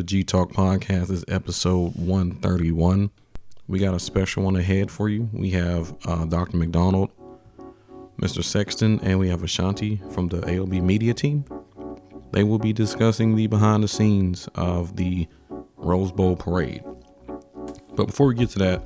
[0.00, 1.10] The G Talk Podcast.
[1.10, 3.10] Is episode 131.
[3.68, 5.28] We got a special one ahead for you.
[5.30, 6.56] We have uh, Dr.
[6.56, 7.10] McDonald,
[8.18, 8.42] Mr.
[8.42, 11.44] Sexton, and we have Ashanti from the AOB media team.
[12.32, 15.28] They will be discussing the behind the scenes of the
[15.76, 16.82] Rose Bowl parade.
[17.94, 18.82] But before we get to that,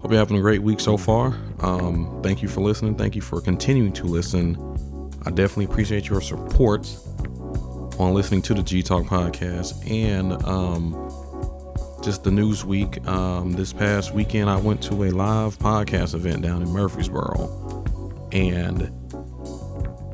[0.00, 1.38] hope you're having a great week so far.
[1.60, 2.94] Um, thank you for listening.
[2.94, 4.56] Thank you for continuing to listen.
[5.26, 6.86] I definitely appreciate your support
[8.02, 10.92] on listening to the G Talk podcast and um,
[12.02, 13.06] just the news week.
[13.06, 17.84] Um, this past weekend, I went to a live podcast event down in Murfreesboro,
[18.32, 18.90] and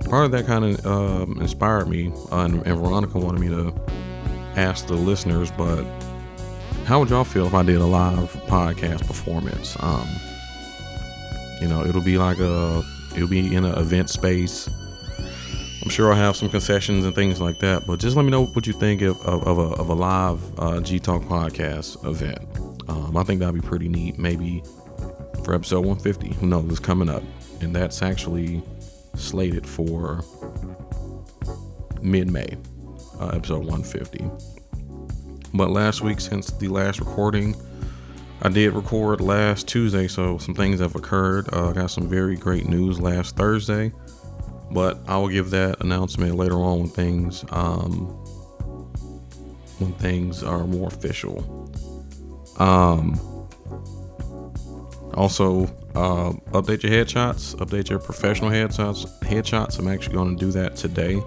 [0.04, 2.12] part of that kind of um, inspired me.
[2.30, 3.74] Uh, and, and Veronica wanted me to
[4.56, 5.82] ask the listeners, but
[6.84, 9.76] how would y'all feel if I did a live podcast performance?
[9.80, 10.06] Um,
[11.62, 12.82] you know, it'll be like a,
[13.16, 14.68] it'll be in an event space
[15.88, 17.86] I'm sure I'll have some concessions and things like that.
[17.86, 20.60] But just let me know what you think of, of, of, a, of a, live
[20.60, 22.40] uh, G Talk podcast event.
[22.90, 24.18] Um, I think that'd be pretty neat.
[24.18, 24.62] Maybe
[25.46, 26.34] for episode 150.
[26.40, 26.68] Who knows?
[26.68, 27.22] It's coming up.
[27.62, 28.62] And that's actually
[29.14, 30.22] slated for
[32.02, 32.58] mid May,
[33.18, 34.30] uh, episode 150.
[35.54, 37.56] But last week, since the last recording,
[38.42, 41.48] I did record last Tuesday, so some things have occurred.
[41.50, 43.90] Uh, I got some very great news last Thursday
[44.70, 48.06] but I will give that announcement later on when things um,
[49.78, 51.72] when things are more official.
[52.58, 53.18] Um,
[55.14, 55.64] also,
[55.94, 59.06] uh, update your headshots, update your professional headshots.
[59.20, 59.78] Headshots.
[59.78, 61.22] I'm actually going to do that today.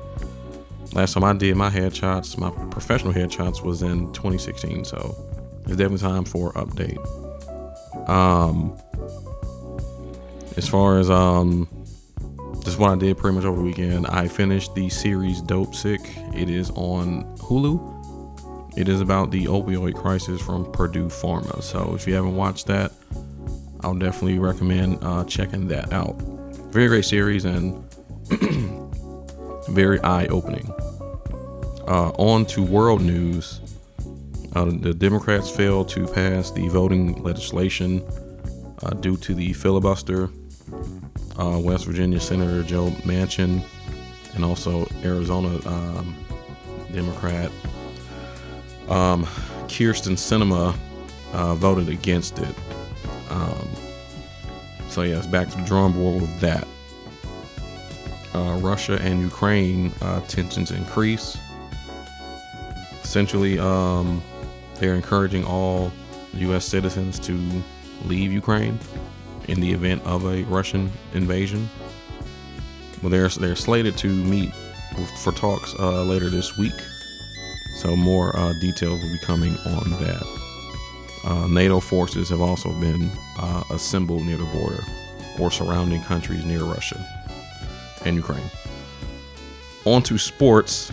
[0.93, 5.15] Last time I did my headshots, my professional headshots was in 2016, so
[5.61, 6.99] it's definitely time for update.
[8.09, 8.77] Um,
[10.57, 11.80] as far as um
[12.63, 14.07] just what I did pretty much over the weekend.
[14.07, 16.35] I finished the series Dopesick.
[16.35, 18.77] It is on Hulu.
[18.77, 21.61] It is about the opioid crisis from Purdue Pharma.
[21.61, 22.91] So if you haven't watched that,
[23.81, 26.21] I'll definitely recommend uh, checking that out.
[26.71, 27.83] Very great series and
[29.69, 30.71] very eye opening.
[31.87, 33.59] Uh, on to world news.
[34.55, 38.05] Uh, the Democrats failed to pass the voting legislation
[38.83, 40.29] uh, due to the filibuster
[41.39, 43.63] uh, West Virginia Senator Joe Manchin,
[44.35, 46.15] and also Arizona um,
[46.91, 47.51] Democrat
[48.89, 49.25] um,
[49.67, 50.75] Kyrsten Sinema
[51.33, 52.55] uh, voted against it.
[53.29, 53.69] Um,
[54.89, 56.67] so yes, back to the drawing board with that.
[58.33, 61.37] Uh, Russia and Ukraine uh, tensions increase.
[63.03, 64.21] Essentially, um,
[64.75, 65.91] they're encouraging all
[66.33, 66.65] U.S.
[66.65, 67.39] citizens to
[68.05, 68.79] leave Ukraine
[69.51, 71.69] in the event of a Russian invasion.
[73.01, 74.53] Well, they're they're slated to meet
[75.21, 76.79] for talks uh, later this week,
[77.75, 80.39] so more uh, details will be coming on that.
[81.23, 84.83] Uh, NATO forces have also been uh, assembled near the border
[85.39, 87.05] or surrounding countries near Russia
[88.05, 88.49] and Ukraine.
[89.85, 90.91] On to sports.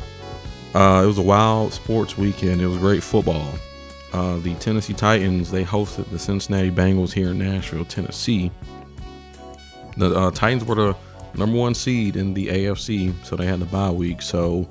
[0.75, 2.61] Uh, it was a wild sports weekend.
[2.61, 3.55] It was great football.
[4.13, 8.51] Uh, the Tennessee Titans they hosted the Cincinnati Bengals here in Nashville, Tennessee.
[9.97, 10.97] The uh, Titans were the
[11.35, 14.23] number one seed in the AFC, so they had the bye week.
[14.23, 14.69] So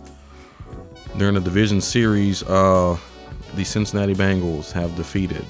[1.18, 2.98] during the division series, uh,
[3.56, 5.46] the Cincinnati Bengals have defeated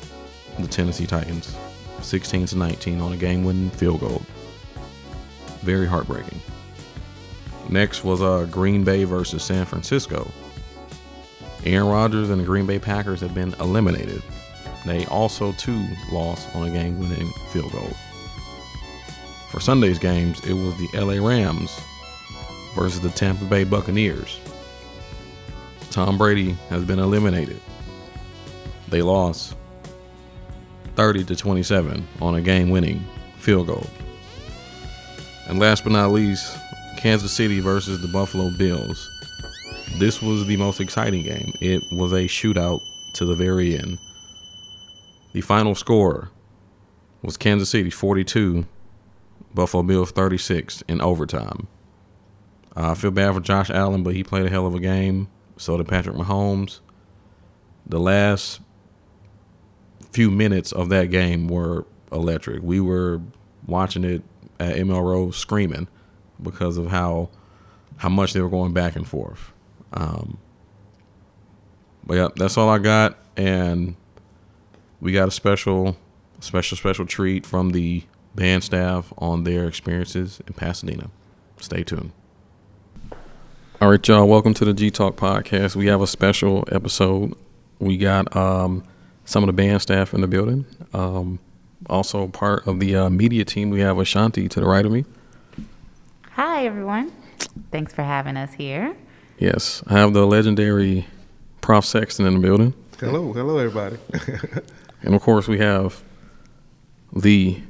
[0.59, 1.55] the Tennessee Titans
[2.01, 4.21] 16 to 19 on a game-winning field goal.
[5.61, 6.39] Very heartbreaking.
[7.69, 10.31] Next was uh, Green Bay versus San Francisco.
[11.65, 14.21] Aaron Rodgers and the Green Bay Packers have been eliminated.
[14.85, 17.91] They also, too, lost on a game winning field goal.
[19.49, 21.77] For Sunday's games, it was the LA Rams
[22.75, 24.39] versus the Tampa Bay Buccaneers.
[25.89, 27.59] Tom Brady has been eliminated.
[28.89, 29.55] They lost
[30.95, 33.03] 30 to 27 on a game winning
[33.37, 33.85] field goal.
[35.47, 36.57] And last but not least,
[36.97, 39.09] Kansas City versus the Buffalo Bills
[39.95, 41.53] this was the most exciting game.
[41.61, 42.81] It was a shootout
[43.13, 43.97] to the very end.
[45.33, 46.31] The final score
[47.21, 48.65] was Kansas City 42,
[49.53, 51.67] Buffalo Bills 36 in overtime.
[52.75, 55.29] Uh, I feel bad for Josh Allen, but he played a hell of a game.
[55.57, 56.79] So did Patrick Mahomes.
[57.85, 58.61] The last
[60.11, 62.61] few minutes of that game were electric.
[62.61, 63.21] We were
[63.65, 64.23] watching it
[64.59, 65.87] at ML Rose screaming
[66.41, 67.29] because of how
[67.97, 69.53] how much they were going back and forth.
[69.93, 70.37] Um,
[72.05, 73.95] but yeah, that's all I got, and
[75.01, 75.97] we got a special,
[76.39, 78.03] special, special treat from the
[78.35, 81.09] band staff on their experiences in Pasadena.
[81.59, 82.11] Stay tuned.
[83.81, 84.27] All right, y'all.
[84.27, 85.75] Welcome to the G Talk podcast.
[85.75, 87.33] We have a special episode.
[87.79, 88.83] We got um,
[89.25, 90.65] some of the band staff in the building.
[90.93, 91.39] Um,
[91.87, 93.69] also part of the uh, media team.
[93.69, 95.05] We have Ashanti to the right of me.
[96.31, 97.11] Hi, everyone.
[97.71, 98.95] Thanks for having us here.
[99.37, 101.05] Yes, I have the legendary
[101.61, 102.73] Prof Sexton in the building.
[102.99, 103.97] Hello, hello, everybody.
[105.03, 106.01] and of course, we have
[107.13, 107.61] the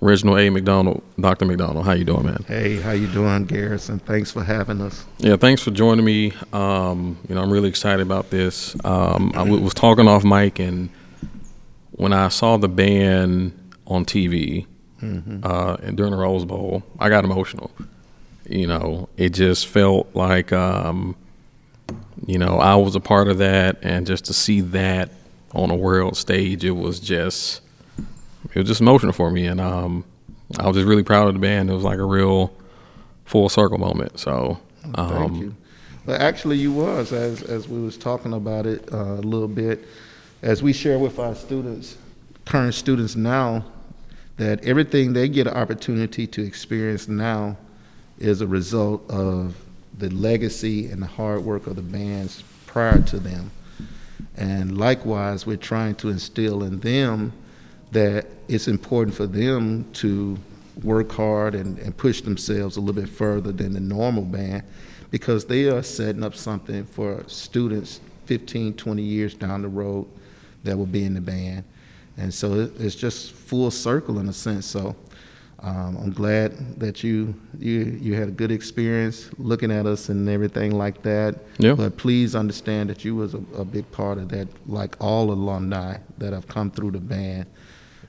[0.00, 0.48] Reginald A.
[0.48, 1.44] McDonald, Dr.
[1.44, 1.84] McDonald.
[1.84, 2.44] How you doing, man?
[2.48, 3.98] Hey, how you doing, Garrison?
[3.98, 5.04] Thanks for having us.
[5.18, 6.32] Yeah, thanks for joining me.
[6.54, 8.74] Um, you know, I'm really excited about this.
[8.82, 10.88] Um, I w- was talking off mic, and
[11.92, 13.52] when I saw the band
[13.86, 14.66] on TV
[15.02, 15.40] mm-hmm.
[15.42, 17.70] uh, and during the Rose Bowl, I got emotional.
[18.50, 21.14] You know, it just felt like, um,
[22.26, 25.10] you know, I was a part of that, and just to see that
[25.52, 27.60] on a world stage, it was just
[28.52, 30.04] it was just emotional for me, and um,
[30.58, 31.70] I was just really proud of the band.
[31.70, 32.52] It was like a real
[33.24, 34.18] full circle moment.
[34.18, 34.58] So
[34.96, 35.54] um, thank you.
[36.06, 39.84] Well, actually, you was as as we was talking about it uh, a little bit,
[40.42, 41.96] as we share with our students,
[42.46, 43.64] current students now,
[44.38, 47.56] that everything they get an opportunity to experience now
[48.20, 49.56] is a result of
[49.98, 53.50] the legacy and the hard work of the bands prior to them.
[54.36, 57.32] And likewise, we're trying to instill in them
[57.92, 60.38] that it's important for them to
[60.82, 64.62] work hard and, and push themselves a little bit further than the normal band
[65.10, 70.06] because they are setting up something for students 15, 20 years down the road
[70.62, 71.64] that will be in the band.
[72.16, 74.66] And so it, it's just full circle in a sense.
[74.66, 74.94] So
[75.62, 80.28] um, I'm glad that you, you you had a good experience looking at us and
[80.28, 81.36] everything like that.
[81.58, 81.74] Yeah.
[81.74, 85.98] But please understand that you was a, a big part of that, like all alumni
[86.16, 87.46] that have come through the band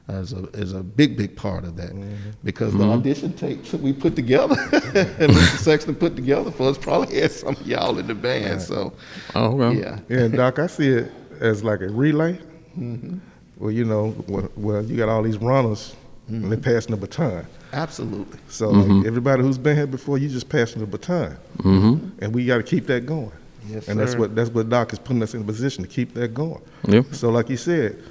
[0.07, 2.15] as a as a big big part of that mm-hmm.
[2.43, 2.83] because mm-hmm.
[2.83, 5.57] the audition tapes that we put together and Mr.
[5.57, 8.45] Sexton put together for us probably had some of y'all in the band.
[8.45, 8.61] Right.
[8.61, 8.93] So,
[9.35, 9.79] oh okay.
[9.79, 12.39] yeah, yeah, Doc, I see it as like a relay.
[12.77, 13.17] Mm-hmm.
[13.57, 15.95] Well, you know, well, well, you got all these runners
[16.27, 16.71] and they're mm-hmm.
[16.71, 17.45] passing the baton.
[17.73, 18.39] Absolutely.
[18.47, 19.07] So mm-hmm.
[19.07, 22.23] everybody who's been here before, you just passing the baton, mm-hmm.
[22.23, 23.31] and we got to keep that going.
[23.67, 24.05] Yes, and sir.
[24.05, 26.61] that's what that's what Doc is putting us in a position to keep that going.
[26.87, 27.13] Yep.
[27.13, 28.01] So like you said,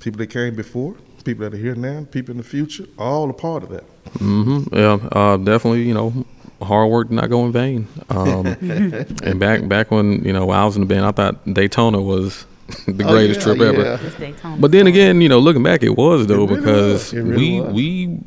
[0.00, 3.32] people that came before, people that are here now, people in the future, all a
[3.32, 3.84] part of that.
[4.14, 4.74] Mm-hmm.
[4.74, 5.82] Yeah, uh, definitely.
[5.82, 6.26] You know,
[6.62, 7.88] hard work did not go in vain.
[8.10, 8.46] Um,
[9.22, 12.00] and back back when you know when I was in the band, I thought Daytona
[12.00, 12.44] was
[12.86, 13.98] the oh, greatest yeah, trip yeah.
[14.28, 14.56] ever.
[14.60, 17.14] But then again, you know, looking back, it was though it really because was.
[17.14, 17.72] Really we was.
[17.72, 18.20] we.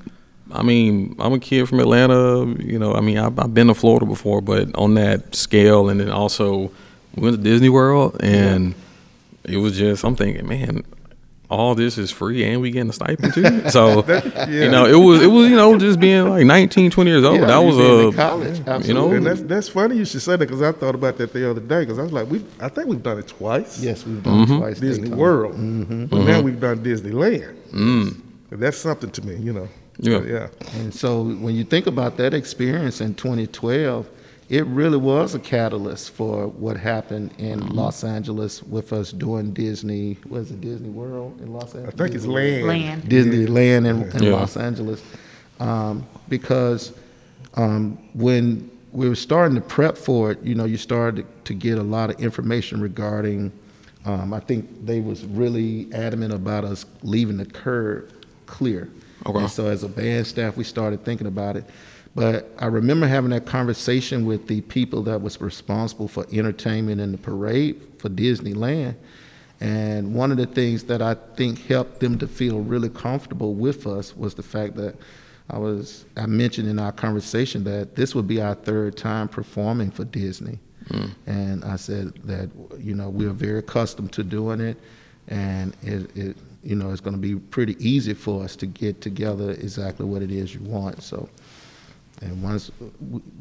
[0.53, 2.45] I mean, I'm a kid from Atlanta.
[2.61, 5.99] You know, I mean, I've, I've, been to Florida before, but on that scale, and
[5.99, 6.71] then also
[7.15, 8.73] we went to Disney World, and
[9.45, 9.53] yeah.
[9.53, 10.83] it was just I'm thinking, man,
[11.51, 13.61] all this is free and we getting a stipend too.
[13.71, 14.47] So yeah.
[14.47, 17.39] you know, it was it was you know just being like 19, 20 years old.
[17.39, 18.87] Yeah, that was a college, absolutely.
[18.87, 21.33] you know, and that's that's funny you should say that because I thought about that
[21.33, 23.79] the other day because I was like, we I think we've done it twice.
[23.79, 24.53] Yes, we've done mm-hmm.
[24.53, 24.79] it twice.
[24.79, 26.05] Disney World, mm-hmm.
[26.05, 26.27] but mm-hmm.
[26.27, 27.55] now we've done Disneyland.
[27.71, 28.21] Mm.
[28.51, 29.67] That's something to me, you know.
[29.99, 30.47] Yeah, yeah.
[30.75, 34.09] And so when you think about that experience in 2012
[34.51, 37.71] it really was a catalyst for what happened in mm-hmm.
[37.73, 40.17] Los Angeles with us doing Disney.
[40.27, 41.93] Was it Disney World in Los Angeles?
[41.93, 42.67] I think it's Land.
[42.67, 43.03] Land.
[43.03, 44.33] Disneyland in, in yeah.
[44.33, 45.01] Los Angeles,
[45.61, 46.91] um, because
[47.53, 51.77] um, when we were starting to prep for it, you know, you started to get
[51.77, 53.53] a lot of information regarding.
[54.03, 58.11] Um, I think they was really adamant about us leaving the curb
[58.47, 58.89] clear.
[59.25, 59.39] Okay.
[59.39, 61.63] And so as a band staff, we started thinking about it.
[62.13, 67.13] But I remember having that conversation with the people that was responsible for entertainment in
[67.13, 68.95] the parade for Disneyland.
[69.61, 73.85] And one of the things that I think helped them to feel really comfortable with
[73.87, 74.95] us was the fact that
[75.49, 79.91] I was I mentioned in our conversation that this would be our third time performing
[79.91, 80.59] for Disney.
[80.89, 81.11] Mm.
[81.27, 82.49] And I said that
[82.79, 84.77] you know we're very accustomed to doing it,
[85.27, 89.01] and it, it you know it's going to be pretty easy for us to get
[89.01, 91.03] together exactly what it is you want.
[91.03, 91.29] So
[92.21, 92.71] and once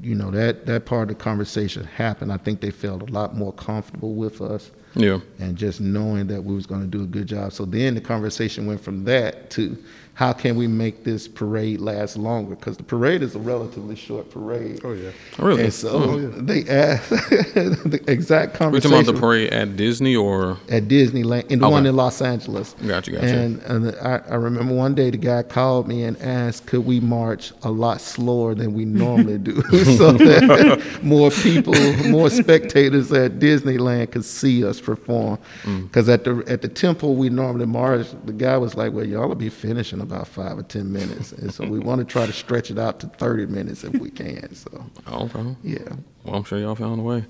[0.02, 3.36] you know that that part of the conversation happened, I think they felt a lot
[3.36, 5.20] more comfortable with us Yeah.
[5.38, 7.52] and just knowing that we was going to do a good job.
[7.52, 9.76] So then the conversation went from that to
[10.14, 12.54] how can we make this parade last longer?
[12.54, 14.80] Because the parade is a relatively short parade.
[14.84, 15.10] Oh yeah.
[15.38, 15.64] Really?
[15.64, 20.58] And so they asked the exact We're conversation talking about the parade at Disney or
[20.68, 21.72] at Disneyland, in the Okay.
[21.72, 22.74] one in Los Angeles.
[22.86, 23.26] Gotcha, gotcha.
[23.26, 27.00] And, and I, I remember one day the guy called me and asked, could we
[27.00, 29.62] march a lot slower than we normally do,
[29.96, 31.74] so that more people,
[32.08, 35.38] more spectators at Disneyland could see us perform.
[35.62, 35.84] Mm.
[35.84, 39.28] Because at the at the temple we normally march, the guy was like, "Well, y'all
[39.28, 42.32] will be finishing about five or ten minutes," and so we want to try to
[42.32, 44.54] stretch it out to thirty minutes if we can.
[44.54, 45.56] So okay.
[45.62, 45.78] yeah.
[46.24, 47.24] Well, I'm sure y'all found a way.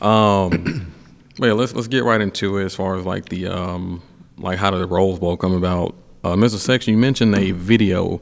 [0.00, 0.92] Um,
[1.38, 4.02] but yeah, let's let's get right into it as far as like the um,
[4.38, 5.94] like how did the Rose Bowl come about?
[6.24, 6.56] Uh, Mr.
[6.56, 8.20] Sexton, you mentioned a video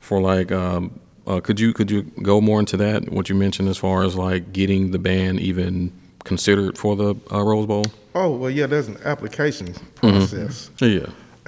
[0.00, 3.10] for like um, uh, could you could you go more into that?
[3.10, 5.92] What you mentioned as far as like getting the band even
[6.24, 7.84] considered for the uh, Rose Bowl?
[8.14, 8.66] Oh well, yeah.
[8.66, 11.06] There's an application process, Yeah.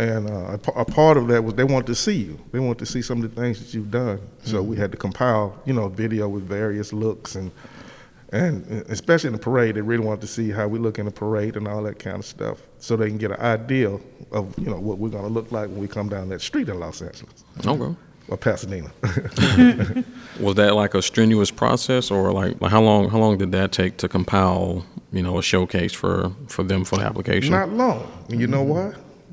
[0.08, 2.38] And uh, a, a part of that was they wanted to see you.
[2.52, 4.18] They wanted to see some of the things that you've done.
[4.44, 7.50] So we had to compile, you know, video with various looks and
[8.32, 11.10] and especially in the parade, they really wanted to see how we look in the
[11.10, 13.98] parade and all that kind of stuff, so they can get an idea
[14.30, 16.68] of you know what we're going to look like when we come down that street
[16.68, 17.94] in Los Angeles Okay.
[18.28, 18.90] or Pasadena.
[20.40, 23.72] Was that like a strenuous process, or like, like how long how long did that
[23.72, 24.84] take to compile?
[25.12, 27.50] You know, a showcase for for them for the application.
[27.50, 28.06] Not long.
[28.28, 28.92] You know why?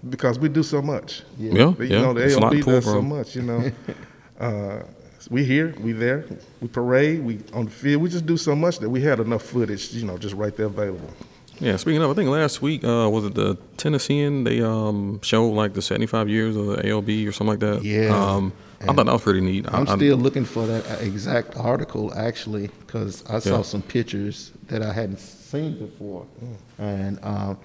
[0.10, 1.24] Because we do so much.
[1.38, 2.02] yeah, You yeah.
[2.02, 3.72] know, the It's a lot to AOB pull does so much, you know.
[4.40, 4.84] uh,
[5.30, 6.26] we here, we there,
[6.62, 8.02] we parade, we on the field.
[8.02, 10.68] We just do so much that we had enough footage, you know, just right there
[10.68, 11.10] available.
[11.60, 14.44] Yeah, speaking of, I think last week uh, was it the Tennessean?
[14.44, 17.84] They um, showed like the 75 years of the AOB or something like that.
[17.84, 18.10] Yeah.
[18.16, 19.66] Um, I thought that was pretty neat.
[19.68, 23.62] I- I'm I- still looking for that exact article actually, because I saw Yeah.
[23.64, 26.28] some pictures that I hadn't seen before,
[26.78, 27.58] and um,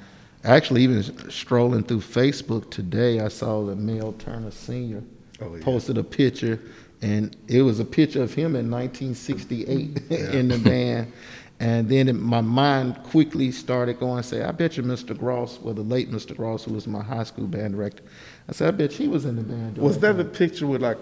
[0.45, 5.03] actually even strolling through Facebook today, I saw that Mel Turner Sr.
[5.41, 5.65] Oh, yeah.
[5.65, 6.61] posted a picture,
[7.01, 11.13] and it was a picture of him in 1968 in the band.
[11.61, 15.17] And then it- my mind quickly started going and say, I bet you Mr.
[15.17, 16.37] Gross, well, the late Mr.
[16.37, 18.03] Gross, who was my high school band director,
[18.49, 19.79] I said, I bet he was in the band.
[19.79, 20.99] Was that the picture with like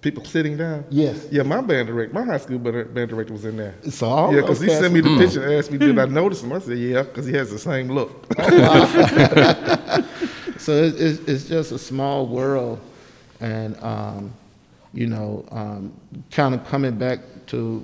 [0.00, 0.84] people sitting down?
[0.90, 1.26] Yes.
[1.30, 3.74] Yeah, my band director, my high school band band director was in there.
[3.90, 5.18] So all yeah, because he sent me the Hmm.
[5.18, 6.52] picture and asked me, did I notice him?
[6.52, 8.26] I said, yeah, because he has the same look.
[10.58, 12.80] so it, it's, it's just a small world,
[13.40, 14.32] and um,
[14.92, 15.92] you know, um,
[16.30, 17.80] kind of coming back to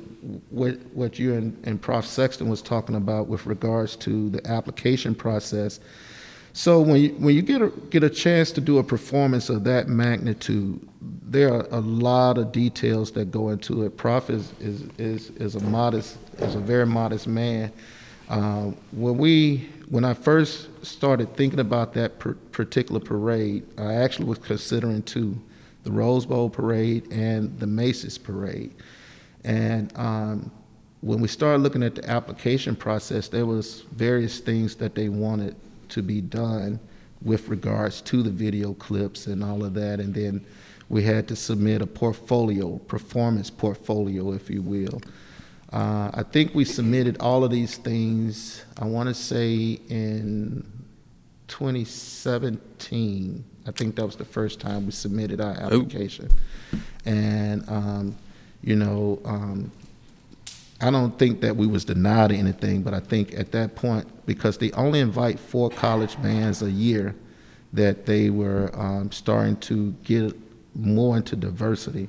[0.50, 2.06] what what you and, and Prof.
[2.06, 5.80] Sexton was talking about with regards to the application process.
[6.56, 9.64] So when you when you get a get a chance to do a performance of
[9.64, 13.96] that magnitude, there are a lot of details that go into it.
[13.96, 17.72] Prof is is is, is a modest is a very modest man.
[18.28, 24.26] Uh, when we when I first started thinking about that per, particular parade, I actually
[24.26, 25.36] was considering two:
[25.82, 28.72] the Rose Bowl parade and the Macy's parade.
[29.42, 30.52] And um,
[31.00, 35.56] when we started looking at the application process, there was various things that they wanted
[35.94, 36.80] to be done
[37.22, 40.00] with regards to the video clips and all of that.
[40.00, 40.44] And then
[40.88, 45.00] we had to submit a portfolio, performance portfolio, if you will.
[45.72, 50.64] Uh, I think we submitted all of these things, I want to say in
[51.48, 53.44] 2017.
[53.66, 56.28] I think that was the first time we submitted our application.
[57.04, 58.16] And, um,
[58.62, 59.70] you know, um,
[60.80, 64.58] I don't think that we was denied anything, but I think at that point, because
[64.58, 67.14] they only invite four college bands a year,
[67.72, 70.34] that they were um, starting to get
[70.74, 72.08] more into diversity.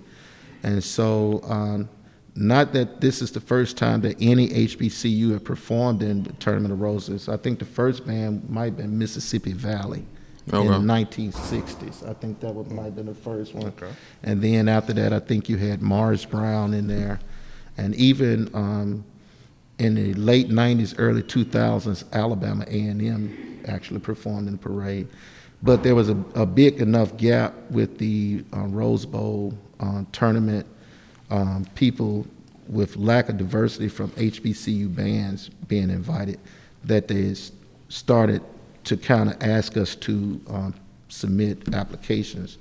[0.64, 1.90] And so, um,
[2.36, 6.74] not that this is the first time that any HBCU have performed in the Tournament
[6.74, 7.30] of Roses.
[7.30, 10.06] I think the first band might have been Mississippi Valley
[10.52, 10.60] Okay.
[10.66, 12.08] in the 1960s.
[12.08, 13.68] I think that would, might have been the first one.
[13.68, 13.90] Okay.
[14.22, 17.20] And then after that, I think you had Morris Brown in there.
[17.77, 19.03] And even um,
[19.79, 25.08] in the late 90s, early 2000s, Alabama A&M actually performed in the parade.
[25.63, 30.65] But there was a, a big enough gap with the uh, Rose Bowl uh, tournament
[31.29, 32.25] um, people
[32.67, 36.39] with lack of diversity from HBCU bands being invited
[36.84, 37.36] that they
[37.89, 38.41] started
[38.84, 40.74] to kind of ask us to um,
[41.10, 42.58] submit applications.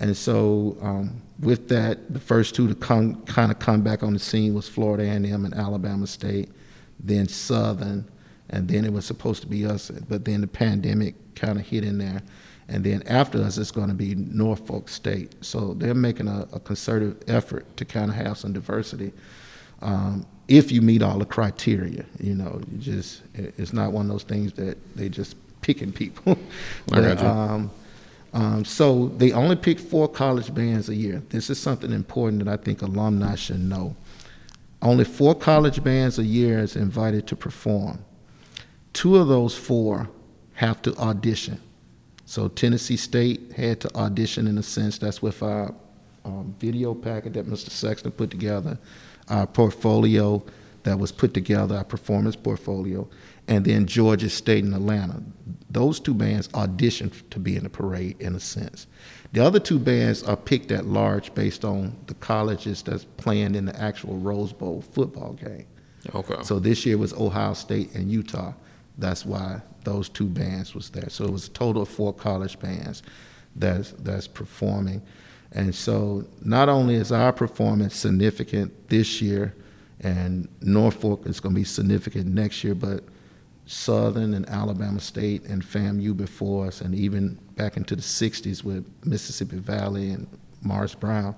[0.00, 4.12] And so um, with that, the first two to come kind of come back on
[4.12, 6.50] the scene was Florida A&M and Alabama State,
[6.98, 8.08] then Southern,
[8.50, 11.84] and then it was supposed to be us, but then the pandemic kind of hit
[11.84, 12.22] in there.
[12.68, 15.34] and then after us it's going to be Norfolk State.
[15.44, 19.12] So they're making a, a concerted effort to kind of have some diversity.
[19.82, 24.12] Um, if you meet all the criteria, you know, you just it's not one of
[24.12, 26.38] those things that they just picking people.
[26.92, 27.26] I got you.
[28.34, 31.22] Um, so they only pick four college bands a year.
[31.30, 33.94] This is something important that I think alumni should know.
[34.82, 38.04] Only four college bands a year is invited to perform.
[38.92, 40.10] Two of those four
[40.54, 41.60] have to audition.
[42.26, 44.98] So Tennessee State had to audition in a sense.
[44.98, 45.72] That's with our
[46.24, 47.70] um, video packet that Mr.
[47.70, 48.78] Sexton put together,
[49.28, 50.44] our portfolio
[50.82, 53.08] that was put together, our performance portfolio,
[53.48, 55.22] and then Georgia State and Atlanta.
[55.70, 58.86] Those two bands auditioned to be in the parade in a sense.
[59.32, 63.64] The other two bands are picked at large based on the colleges that's playing in
[63.64, 65.66] the actual Rose Bowl football game.
[66.14, 66.42] Okay.
[66.42, 68.52] So this year was Ohio State and Utah.
[68.98, 71.08] That's why those two bands was there.
[71.08, 73.02] So it was a total of four college bands
[73.56, 75.02] that's that's performing.
[75.52, 79.54] And so not only is our performance significant this year
[80.00, 83.04] and Norfolk is going to be significant next year, but
[83.66, 88.86] Southern and Alabama State and FAMU before us, and even back into the 60s with
[89.04, 90.26] Mississippi Valley and
[90.62, 91.34] Morris Brown,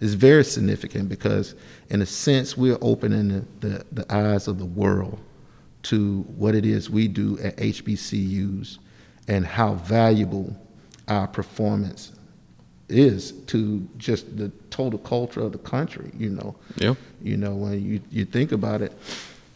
[0.00, 1.54] is very significant because,
[1.88, 3.28] in a sense, we're opening
[3.60, 5.18] the, the, the eyes of the world
[5.82, 8.78] to what it is we do at HBCUs
[9.28, 10.56] and how valuable
[11.08, 12.12] our performance
[12.88, 16.56] is to just the total culture of the country, you know.
[16.76, 16.94] Yeah.
[17.22, 18.92] You know, when you, you think about it,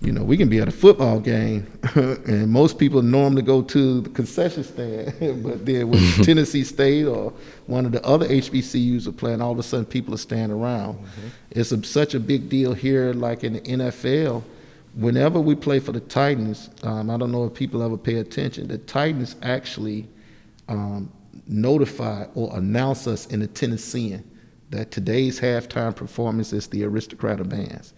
[0.05, 4.03] you know, we can be at a football game, and most people normally go to
[4.03, 7.33] the concession stand, but then when Tennessee State or
[7.67, 10.99] one of the other HBCUs are playing, all of a sudden people are standing around.
[11.51, 14.43] It's a, such a big deal here, like in the NFL.
[14.95, 18.69] Whenever we play for the Titans, um, I don't know if people ever pay attention.
[18.69, 20.07] The Titans actually
[20.69, 21.11] um,
[21.47, 24.23] notify or announce us in the Tennessean
[24.71, 27.95] that today's halftime performance is the Aristocrat of Bands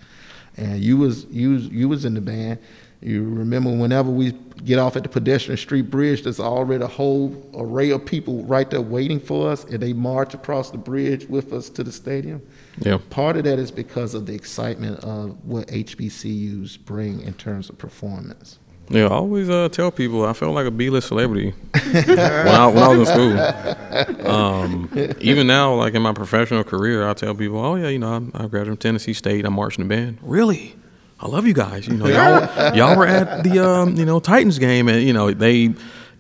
[0.57, 2.59] and you was you was, you was in the band.
[3.03, 4.33] You remember whenever we
[4.65, 8.69] get off at the pedestrian street bridge, there's already a whole array of people right
[8.69, 12.41] there waiting for us, and they march across the bridge with us to the stadium.
[12.79, 12.99] Yeah.
[13.11, 17.77] Part of that is because of the excitement of what HBCUs bring in terms of
[17.77, 18.59] performance.
[18.89, 21.51] Yeah, I always uh, tell people I felt like a B-list celebrity
[21.93, 24.27] when, I, when I was in school.
[24.31, 24.89] Um,
[25.21, 28.45] even now, like in my professional career, I tell people, "Oh yeah, you know, I,
[28.45, 29.45] I graduated from Tennessee State.
[29.45, 30.19] I'm marching the band.
[30.23, 30.77] Really,
[31.19, 31.89] I love you guys.
[31.89, 35.33] You know, y'all, y'all were at the um, you know Titans game, and you know
[35.33, 35.75] they,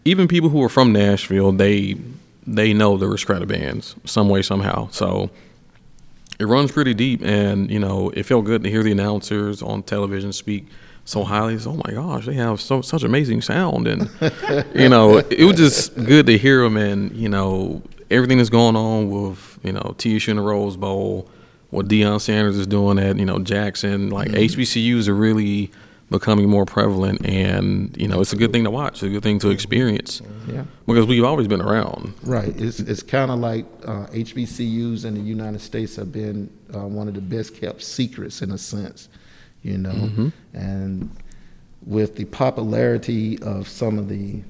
[0.04, 1.96] even people who are from Nashville, they
[2.46, 4.88] they know the Aristocrat of bands some way somehow.
[4.90, 5.30] So
[6.40, 9.84] it runs pretty deep, and you know it felt good to hear the announcers on
[9.84, 10.66] television speak
[11.06, 11.56] so highly.
[11.64, 14.10] Oh my gosh, they have so such amazing sound, and
[14.74, 18.76] you know it was just good to hear them, and you know everything that's going
[18.76, 21.30] on with you know TSU in the Rose Bowl,
[21.70, 25.70] what Deion Sanders is doing at you know Jackson, like HBCUs are really
[26.08, 29.24] becoming more prevalent, and you know it's a good thing to watch, it's a good
[29.24, 30.64] thing to experience, Yeah.
[30.86, 32.14] because we've always been around.
[32.22, 32.54] Right.
[32.60, 37.08] It's it's kind of like uh, HBCUs in the United States have been uh, one
[37.08, 39.08] of the best kept secrets in a sense,
[39.66, 39.90] you know.
[39.90, 40.28] Mm-hmm.
[40.54, 41.10] And
[41.84, 44.42] with the popularity of some of the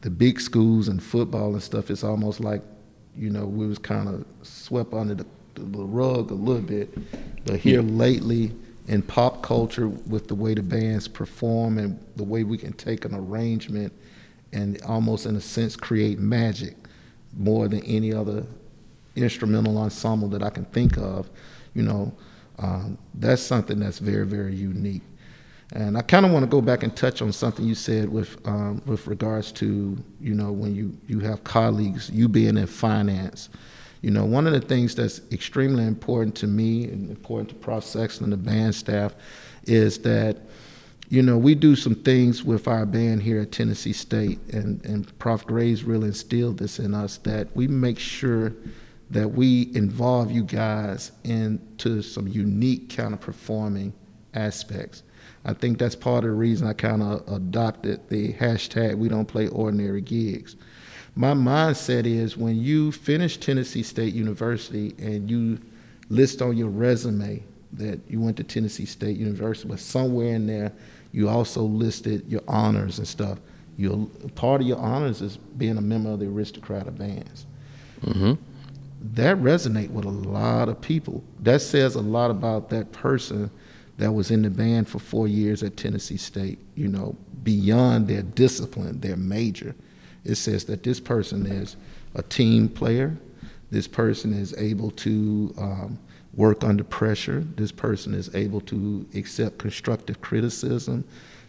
[0.00, 2.62] the big schools and football and stuff, it's almost like
[3.16, 6.92] you know we was kind of swept under the, the rug a little bit.
[7.44, 7.68] But hmm.
[7.68, 8.52] here lately
[8.88, 13.04] in pop culture, with the way the bands perform and the way we can take
[13.04, 13.92] an arrangement
[14.52, 16.76] and almost in a sense create magic
[17.34, 18.44] more than any other
[19.14, 21.30] instrumental ensemble that I can think of,
[21.74, 22.12] you know,
[22.58, 25.02] um, that's something that's very, very unique.
[25.74, 28.36] And I kind of want to go back and touch on something you said with
[28.46, 33.48] um, with regards to you know when you you have colleagues, you being in finance.
[34.02, 37.84] You know, one of the things that's extremely important to me and important to Prof.
[37.84, 39.14] Sexton and the band staff
[39.64, 40.38] is that
[41.12, 45.18] you know, we do some things with our band here at Tennessee State, and, and
[45.18, 45.44] Prof.
[45.44, 48.54] Graves really instilled this in us that we make sure
[49.12, 53.92] that we involve you guys into some unique kind of performing
[54.32, 55.02] aspects.
[55.44, 59.26] I think that's part of the reason I kind of adopted the hashtag we don't
[59.26, 60.56] play ordinary gigs.
[61.14, 65.58] My mindset is when you finish Tennessee State University and you
[66.08, 67.42] list on your resume
[67.74, 70.72] that you went to Tennessee State University, but somewhere in there
[71.12, 73.38] you also listed your honors and stuff.
[73.76, 77.44] Your part of your honors is being a member of the Aristocrat Bands.
[79.02, 81.24] That resonate with a lot of people.
[81.40, 83.50] That says a lot about that person
[83.98, 86.58] that was in the band for four years at Tennessee State.
[86.76, 89.74] You know, beyond their discipline, their major.
[90.24, 91.76] It says that this person is
[92.14, 93.16] a team player.
[93.70, 95.98] This person is able to um,
[96.34, 97.40] work under pressure.
[97.56, 101.04] This person is able to accept constructive criticism.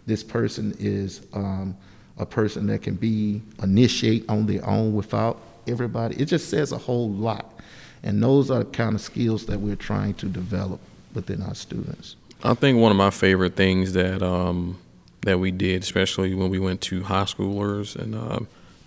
[0.05, 1.77] This person is um,
[2.17, 6.15] a person that can be initiate on their own without everybody.
[6.19, 7.59] It just says a whole lot.
[8.03, 10.81] And those are the kind of skills that we're trying to develop
[11.13, 12.15] within our students.
[12.43, 14.77] I think one of my favorite things that um,
[15.21, 18.39] that we did, especially when we went to high schoolers and uh,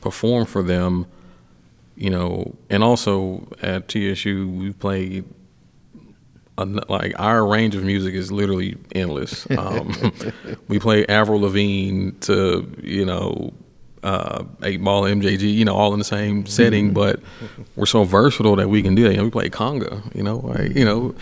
[0.02, 1.06] performed for them,
[1.96, 5.24] you know, and also at TSU we played.
[6.58, 9.46] Like our range of music is literally endless.
[9.58, 9.92] Um,
[10.68, 13.52] we play Avril Lavigne to you know
[14.02, 17.20] uh, eight ball MJG, you know, all in the same setting, but
[17.74, 19.12] we're so versatile that we can do that.
[19.12, 21.14] You know, we play conga, you know, like, you know,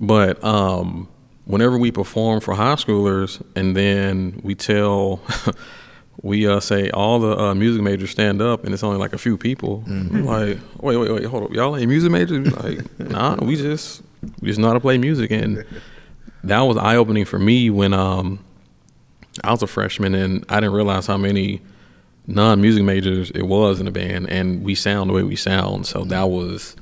[0.00, 1.08] but um,
[1.44, 5.20] whenever we perform for high schoolers, and then we tell,
[6.22, 9.18] we uh, say all the uh, music majors stand up, and it's only like a
[9.18, 9.82] few people.
[9.86, 10.24] Mm-hmm.
[10.24, 12.52] Like, wait, wait, wait, hold up, y'all ain't music majors?
[12.52, 14.02] Like, nah, we just
[14.40, 15.64] we just know how to play music, and
[16.44, 18.44] that was eye opening for me when um,
[19.42, 21.62] I was a freshman, and I didn't realize how many
[22.28, 25.86] non music majors it was in the band, and we sound the way we sound.
[25.86, 26.76] So that was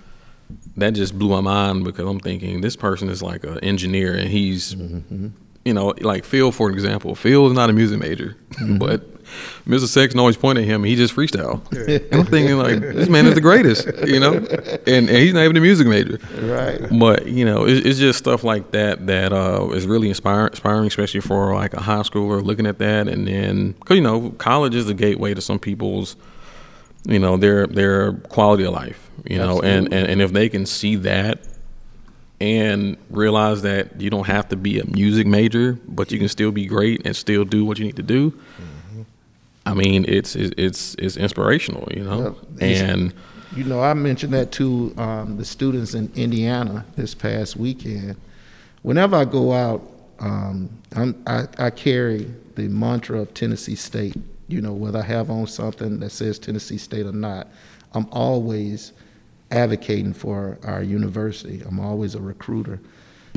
[0.76, 4.28] that just blew my mind because I'm thinking this person is like an engineer and
[4.28, 5.28] he's, mm-hmm.
[5.64, 7.14] you know, like Phil, for example.
[7.14, 8.76] Phil is not a music major, mm-hmm.
[8.76, 9.02] but
[9.66, 9.86] Mr.
[9.86, 10.84] Sexton always pointed at him.
[10.84, 11.60] He just freestyle.
[11.72, 11.98] Yeah.
[12.18, 15.56] I'm thinking like, this man is the greatest, you know, and, and he's not even
[15.56, 16.18] a music major.
[16.40, 16.80] Right.
[16.98, 20.86] But you know, it's, it's just stuff like that that uh, is really inspiring, inspiring,
[20.86, 24.74] especially for like a high schooler looking at that, and then because you know, college
[24.74, 26.16] is the gateway to some people's
[27.06, 30.66] you know their their quality of life you know and, and and if they can
[30.66, 31.46] see that
[32.40, 36.50] and realize that you don't have to be a music major but you can still
[36.50, 38.64] be great and still do what you need to do mm-hmm.
[39.66, 43.12] I mean it's it's it's inspirational you know and
[43.54, 48.16] you know i mentioned that to um, the students in indiana this past weekend
[48.82, 49.82] whenever i go out
[50.18, 50.70] um,
[51.26, 54.16] I, I carry the mantra of tennessee state
[54.48, 57.48] you know, whether I have on something that says Tennessee State or not,
[57.92, 58.92] I'm always
[59.50, 61.62] advocating for our university.
[61.66, 62.80] I'm always a recruiter.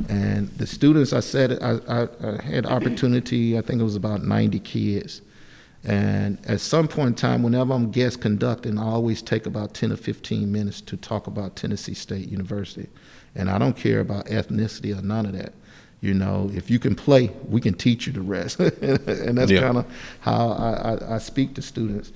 [0.07, 4.23] And the students, I said, I, I, I, had opportunity, I think it was about
[4.23, 5.21] 90 kids.
[5.83, 9.93] And at some point in time, whenever I'm guest conducting, I always take about 10
[9.93, 12.89] or 15 minutes to talk about Tennessee State University.
[13.35, 15.53] And I don't care about ethnicity or none of that.
[16.01, 18.59] You know, if you can play, we can teach you the rest.
[18.59, 19.61] and that's yeah.
[19.61, 19.85] kind of
[20.21, 22.13] how I, I, I, speak to students.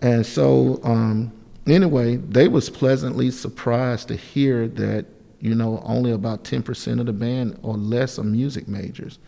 [0.00, 1.32] And so, um,
[1.66, 5.06] anyway, they was pleasantly surprised to hear that,
[5.40, 9.18] you know, only about 10% of the band or less are music majors.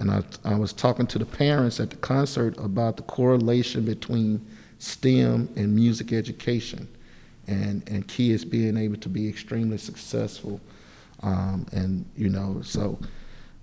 [0.00, 4.44] And I, I was talking to the parents at the concert about the correlation between
[4.78, 6.88] STEM and music education
[7.46, 10.60] and, and kids being able to be extremely successful.
[11.22, 12.98] Um, and, you know, so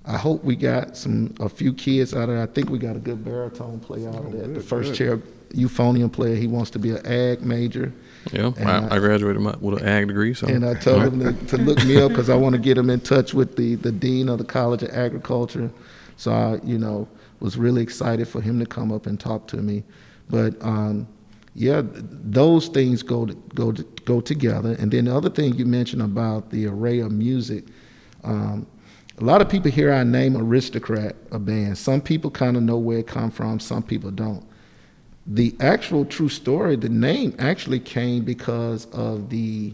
[0.05, 2.41] I hope we got some a few kids out of there.
[2.41, 4.53] I think we got a good baritone player out of that.
[4.53, 4.95] the first good.
[4.95, 5.21] chair
[5.53, 6.35] euphonium player.
[6.35, 7.91] He wants to be an ag major.
[8.31, 10.33] Yeah, I, I, graduated with an ag degree.
[10.33, 10.47] So.
[10.47, 12.89] And I told him to, to, look me up because I want to get him
[12.89, 15.71] in touch with the, the dean of the College of Agriculture.
[16.17, 17.07] So I, you know,
[17.39, 19.83] was really excited for him to come up and talk to me.
[20.29, 21.07] But um,
[21.55, 24.75] yeah, those things go to, go to, go together.
[24.79, 27.65] And then the other thing you mentioned about the array of music.
[28.23, 28.67] Um,
[29.19, 32.77] a lot of people hear our name aristocrat a band some people kind of know
[32.77, 34.45] where it come from some people don't
[35.25, 39.73] the actual true story the name actually came because of the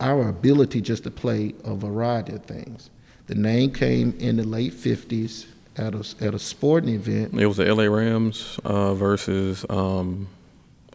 [0.00, 2.90] our ability just to play a variety of things
[3.26, 7.56] the name came in the late 50s at a, at a sporting event it was
[7.56, 10.28] the la rams uh, versus um,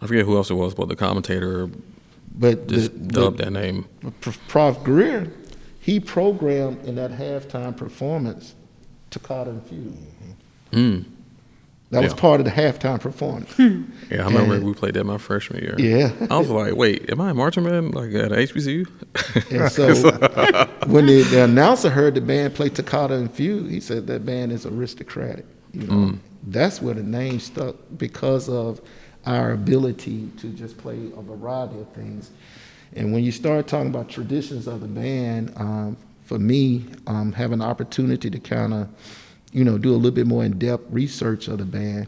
[0.02, 1.70] i forget who else it was but the commentator
[2.36, 3.88] but just the, dubbed the, that name
[4.48, 5.32] prof greer
[5.80, 8.54] he programmed in that halftime performance
[9.10, 9.96] Toccata and Fugue.
[10.72, 11.06] Mm.
[11.90, 12.04] That yeah.
[12.04, 13.58] was part of the halftime perforance.
[13.58, 15.76] yeah, I remember and, we played that my freshman year.
[15.78, 16.12] Yeah.
[16.30, 18.86] I was like, wait, am I a marching band like at HBCU?
[19.52, 19.96] and so
[20.88, 24.52] when the, the, announcer heard the band play Toccata and Fugue, he said that band
[24.52, 25.46] is aristocratic.
[25.72, 26.20] You know, mm.
[26.44, 28.82] that's where the name stuck because of
[29.26, 32.32] our ability to just play a variety of things.
[32.96, 37.60] And when you start talking about traditions of the band, um, for me, um, having
[37.60, 38.90] the opportunity to kind of,
[39.52, 42.08] you know, do a little bit more in-depth research of the band,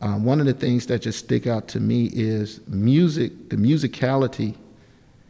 [0.00, 3.48] um, one of the things that just stick out to me is music.
[3.48, 4.54] The musicality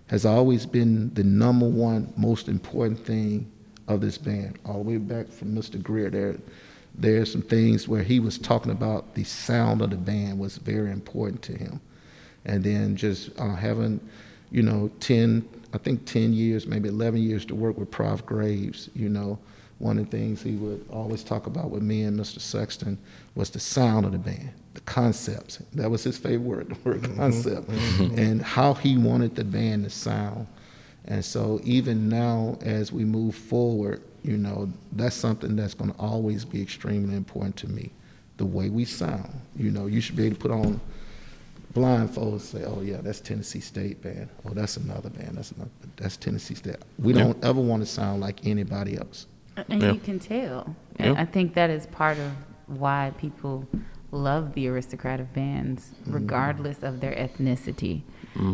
[0.09, 3.51] has always been the number one most important thing
[3.89, 5.81] of this band, all the way back from Mr.
[5.81, 6.11] Greer.
[6.11, 6.37] There,
[6.95, 10.91] there's some things where he was talking about the sound of the band was very
[10.91, 11.81] important to him,
[12.45, 14.01] and then just uh, having,
[14.51, 18.91] you know, ten, I think ten years, maybe eleven years to work with Prof Graves,
[18.95, 19.39] you know.
[19.79, 22.41] One of the things he would always talk about with me and Mr.
[22.41, 22.99] Sexton
[23.35, 25.59] was the sound of the band, the concepts.
[25.75, 27.17] That was his favorite word, the word mm-hmm.
[27.17, 28.19] concept, mm-hmm.
[28.19, 30.47] and how he wanted the band to sound.
[31.05, 35.99] And so even now, as we move forward, you know, that's something that's going to
[35.99, 37.93] always be extremely important to me.
[38.39, 39.31] The way we sound.
[39.57, 40.81] You know, you should be able to put on
[41.73, 44.29] blindfolds and say, "Oh yeah, that's Tennessee State band.
[44.45, 45.37] Oh, that's another band.
[45.37, 45.71] That's another.
[45.97, 47.25] That's Tennessee State." We Yeah.
[47.25, 49.27] don't ever want to sound like anybody else.
[49.69, 49.93] And Yeah.
[49.93, 50.75] you can tell.
[50.99, 51.07] Yeah.
[51.07, 52.31] And I think that is part of
[52.67, 53.65] why people
[54.13, 56.15] love the aristocratic bands, Mm-hmm.
[56.15, 58.03] regardless of their ethnicity,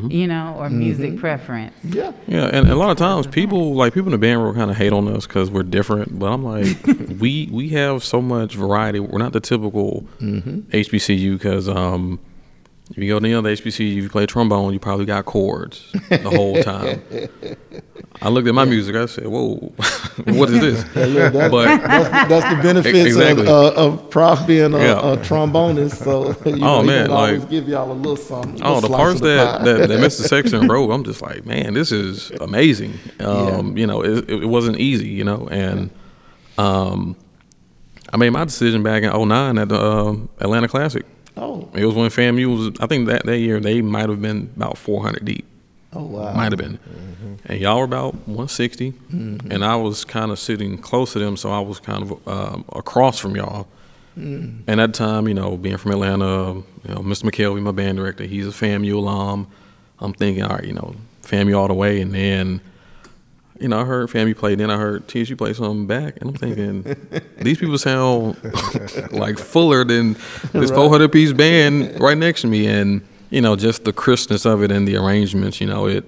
[0.08, 1.74] you know, or music preference.
[1.84, 2.12] Yeah.
[2.28, 4.76] Yeah, and a lot of times people like people in the band world kind of
[4.76, 6.18] hate on us because we're different.
[6.18, 6.76] But I'm like,
[7.20, 9.00] we we have so much variety.
[9.00, 12.20] We're not the typical HBCU because um,
[12.94, 16.18] if you go to any other HBCU, you play trombone, you probably got chords the
[16.30, 17.02] whole time.
[18.20, 18.94] I looked at my music.
[18.94, 19.54] I said, "Whoa,
[20.26, 23.46] what is this?" Yeah, that's, But that's, that's the benefits Exactly.
[23.46, 25.12] of, uh, of Prof being a, Yeah.
[25.12, 26.04] a trombonist.
[26.04, 28.60] So you know, Oh, man, like- give y'all a little something.
[28.62, 30.26] Oh, the parts the that, that, that Mr.
[30.28, 32.98] Sexton wrote, I'm just like, man, this is amazing.
[33.20, 35.90] Um, You know, it, it wasn't easy, you know, and
[36.58, 37.16] um,
[38.12, 41.04] I made my decision back in 09 at the uh, Atlanta Classic.
[41.36, 44.52] Oh, It was when FAMU was, I think that, that year they might have been
[44.56, 45.44] about 400 deep.
[45.92, 46.34] oh wow.
[46.34, 46.78] Might have been.
[46.78, 47.34] Mm-hmm.
[47.46, 48.92] And y'all were about 160.
[48.92, 49.50] Mm-hmm.
[49.50, 52.64] And I was kind of sitting close to them, so I was kind of um,
[52.72, 53.66] across from y'all.
[54.18, 54.62] Mm.
[54.66, 56.64] And at the time, you know, being from Atlanta, you
[56.94, 57.24] know, Mr.
[57.24, 59.48] McKelvey, my band director, he's a FAMU alum.
[60.00, 62.00] I'm thinking, all right, you know, FAMU all the way.
[62.00, 62.60] And then,
[63.62, 64.54] you know, I heard FAMU play.
[64.54, 66.18] Then I heard TSU play something back.
[66.20, 66.96] And I'm thinking,
[67.38, 68.36] these people sound
[69.12, 70.14] like fuller than
[70.52, 72.66] this 400 piece band right next to me.
[72.66, 76.04] And, you know, just the crispness of it and the arrangements, you know, it,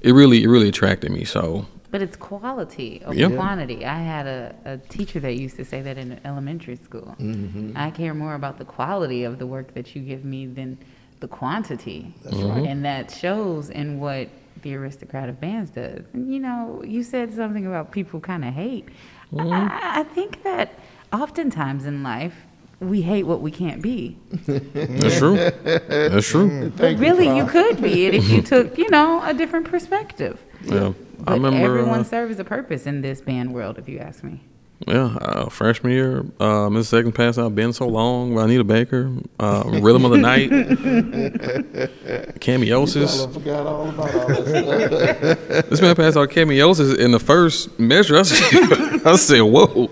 [0.00, 1.24] it really, it really attracted me.
[1.24, 3.28] So, But it's quality over Yeah.
[3.30, 3.84] quantity.
[3.84, 7.16] I had a, a teacher that used to say that in elementary school.
[7.18, 7.72] Mm-hmm.
[7.76, 10.78] I care more about the quality of the work that you give me than
[11.20, 12.14] the quantity.
[12.22, 12.48] That's Mm-hmm.
[12.50, 12.66] right.
[12.68, 14.28] And that shows in what
[14.62, 16.06] the aristocratic bands does.
[16.12, 18.86] And you know, you said something about people kind of hate.
[19.32, 19.52] Mm-hmm.
[19.52, 20.78] I, I think that
[21.12, 22.34] oftentimes in life,
[22.80, 24.16] we hate what we can't be.
[24.46, 25.36] that's true.
[25.64, 26.72] That's true.
[26.76, 30.40] But really, you could be it if you took, you know, a different perspective.
[30.62, 30.92] Yeah.
[31.18, 31.64] But I remember.
[31.64, 34.40] everyone uh, serves a purpose in this band world, if you ask me.
[34.86, 36.84] Yeah, uh, freshman year, uh, Mrs.
[36.86, 39.10] Sexton pass out, been so long, by Anita Baker,
[39.40, 40.50] uh, Rhythm of the Night,
[42.40, 43.28] Cameosis.
[43.28, 45.66] I forgot all about all that.
[45.68, 48.18] This man passed out Cameosis in the first measure.
[48.18, 49.90] I said, I said whoa.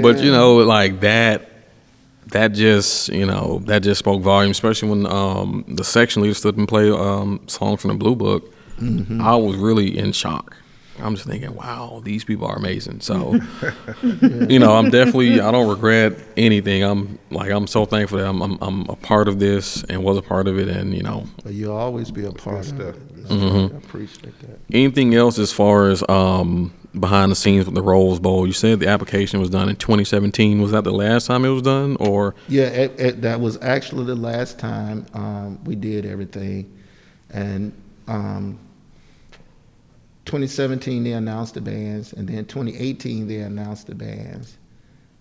[0.00, 1.50] But, you know, like that,
[2.28, 6.56] that just, you know, that just spoke volume, especially when um, the section leader stood
[6.56, 8.50] and played um, songs from the Blue Book.
[9.20, 10.56] I was really in shock.
[11.00, 13.00] I'm just thinking, wow, these people are amazing.
[13.00, 13.34] So,
[14.02, 16.82] you know, I'm definitely, I don't regret anything.
[16.82, 20.16] I'm like, I'm so thankful that I'm, I'm, I'm a part of this and was
[20.18, 20.68] a part of it.
[20.68, 22.96] And, you know, But you'll always be a part of stuff.
[22.96, 23.28] it.
[23.28, 23.72] That's right.
[23.72, 24.58] I appreciate that.
[24.72, 28.46] anything else as far as um, behind the scenes with the Rose Bowl?
[28.46, 30.62] You said the application was done in 2017.
[30.62, 34.04] Was that the last time it was done, or Yeah, it, it, that was actually
[34.06, 36.72] the last time um, we did everything.
[37.30, 37.72] And
[38.06, 38.60] um,
[40.26, 44.58] 2017, they announced the bands, and then 2018, they announced the bands.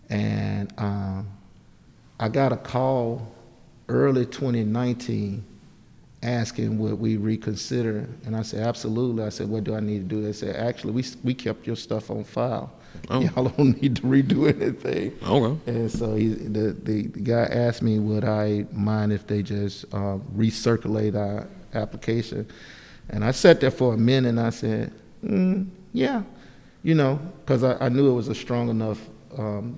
[0.09, 1.27] And um,
[2.19, 3.31] I got a call
[3.87, 5.43] early 2019
[6.23, 9.23] asking would we reconsider, and I said absolutely.
[9.23, 10.23] I said, what do I need to do?
[10.23, 12.73] They said, actually, we we kept your stuff on file.
[13.09, 13.19] Oh.
[13.35, 15.17] Y'all don't need to redo anything.
[15.23, 15.71] okay?
[15.71, 19.85] And so he, the, the the guy asked me, would I mind if they just
[19.93, 22.47] uh, recirculate our application?
[23.09, 26.23] And I sat there for a minute, and I said, mm, yeah,
[26.83, 28.99] you know, because I, I knew it was a strong enough
[29.37, 29.77] um,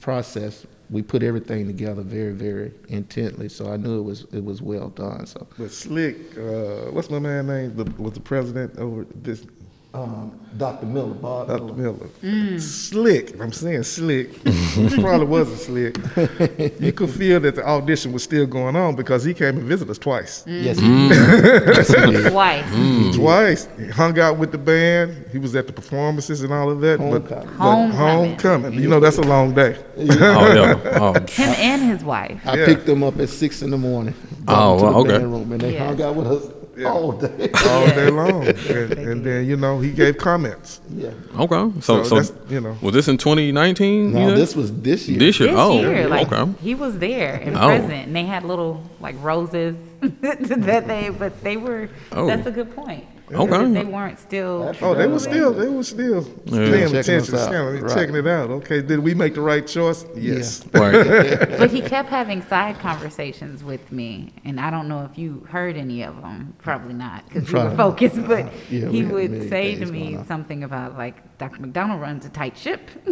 [0.00, 0.66] process.
[0.88, 4.90] We put everything together very, very intently, so I knew it was it was well
[4.90, 5.26] done.
[5.26, 7.76] So But Slick, uh, what's my man name?
[7.76, 9.44] The, was the president over this?
[9.94, 10.84] Um, Dr.
[10.86, 11.62] Miller, Bob Dr.
[11.72, 11.74] Miller.
[11.94, 12.06] Miller.
[12.22, 12.60] Mm.
[12.60, 13.40] Slick.
[13.40, 14.34] I'm saying slick.
[14.46, 15.96] He probably wasn't slick.
[16.80, 19.90] You could feel that the audition was still going on because he came and visited
[19.90, 20.44] us twice.
[20.44, 20.62] Mm.
[20.64, 21.76] Yes, he did.
[21.76, 22.30] yes, he did.
[22.30, 22.64] Twice.
[22.66, 23.14] Mm.
[23.14, 23.68] Twice.
[23.78, 25.26] He hung out with the band.
[25.32, 26.98] He was at the performances and all of that.
[26.98, 27.46] But, Homecoming.
[27.46, 27.92] but Homecoming.
[27.96, 28.72] homecoming.
[28.74, 29.78] You know, that's a long day.
[29.98, 30.98] Oh yeah.
[31.00, 32.40] Oh, Him and his wife.
[32.46, 32.66] I Yeah.
[32.66, 34.14] picked them up at six in the morning.
[34.48, 35.24] Oh, well, okay.
[35.24, 35.86] room, and they Yes.
[35.88, 36.52] hung out with us.
[36.76, 36.88] Yeah.
[36.90, 37.50] all day.
[37.66, 38.46] all day long.
[38.46, 40.80] And, and then, you know, he gave comments.
[40.90, 41.10] yeah.
[41.38, 41.80] Okay.
[41.80, 42.76] So, So so, that's, you know.
[42.82, 44.12] was this in 2019?
[44.12, 44.38] No, you said?
[44.38, 45.18] this was this year.
[45.18, 45.48] This year?
[45.50, 46.52] This oh, year, like okay.
[46.60, 47.60] he was there and Oh.
[47.66, 51.88] present, and they had little like roses that they, but they were.
[52.12, 52.26] Oh.
[52.26, 53.06] That's a good point.
[53.32, 53.72] Okay.
[53.72, 54.72] They weren't still.
[54.80, 56.52] Oh, they were still, they were still Yeah.
[56.58, 57.48] paying Checking attention, us out.
[57.48, 57.94] scanning, Right.
[57.94, 58.50] checking it out.
[58.50, 60.06] Okay, did we make the right choice?
[60.14, 60.64] Yes.
[60.72, 60.94] Right.
[61.58, 65.76] but he kept having side conversations with me, and I don't know if you heard
[65.76, 66.54] any of them.
[66.58, 67.76] Probably not, because you were Probably.
[68.08, 68.26] focused.
[68.28, 70.26] But Yeah, we he had would say to things me on.
[70.26, 71.60] something about like Dr.
[71.60, 72.80] McDonald runs a tight ship.
[73.04, 73.10] so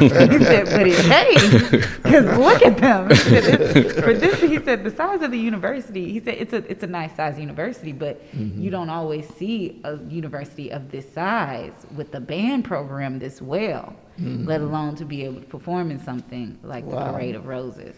[0.00, 1.70] he said, but it pays
[2.02, 3.08] because look at them.
[3.10, 6.10] He said, for this, he said the size of the university.
[6.12, 8.60] He said it's a it's a nice size university, but Mm-hmm.
[8.62, 13.94] you don't always see a university of this size with the band program this well,
[14.18, 17.12] let alone to be able to perform in something like the Mm-hmm.
[17.14, 17.96] Parade of Roses.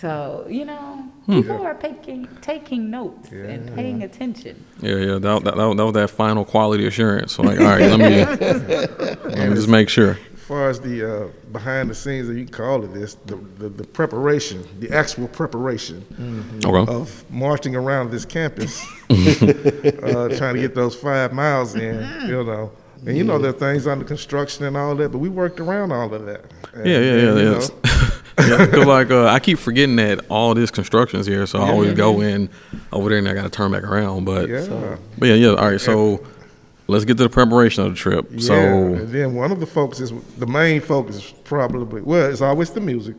[0.00, 4.64] So you know, people are taking taking notes and paying attention.
[4.80, 5.18] Yeah, yeah.
[5.18, 7.34] That, that, that was that final quality assurance.
[7.34, 8.24] So like, all right, let me,
[9.36, 10.18] let me just make sure.
[10.34, 13.34] As far as the uh, behind the scenes, that you can call it this, the,
[13.58, 16.04] the, the preparation, the actual preparation
[16.64, 16.92] Okay.
[16.92, 21.96] of marching around this campus, uh, trying to get those five miles in,
[22.28, 22.70] you know.
[23.04, 25.92] And you know, there are things under construction and all that, but we worked around
[25.92, 26.44] all of that.
[26.72, 28.10] And- Yeah, yeah, and, yeah.
[28.38, 28.64] You yeah.
[28.72, 32.20] know, like uh, I keep forgetting that all this construction's here, so I always go
[32.20, 32.48] in
[32.92, 34.24] over there and I got to turn back around.
[34.24, 34.96] But yeah.
[35.18, 35.48] but yeah, yeah.
[35.50, 36.24] All right, so
[36.86, 38.26] let's get to the preparation of the trip.
[38.30, 42.42] Yeah, So and then one of the focuses, the main focus, is probably well, it's
[42.42, 43.16] always the music,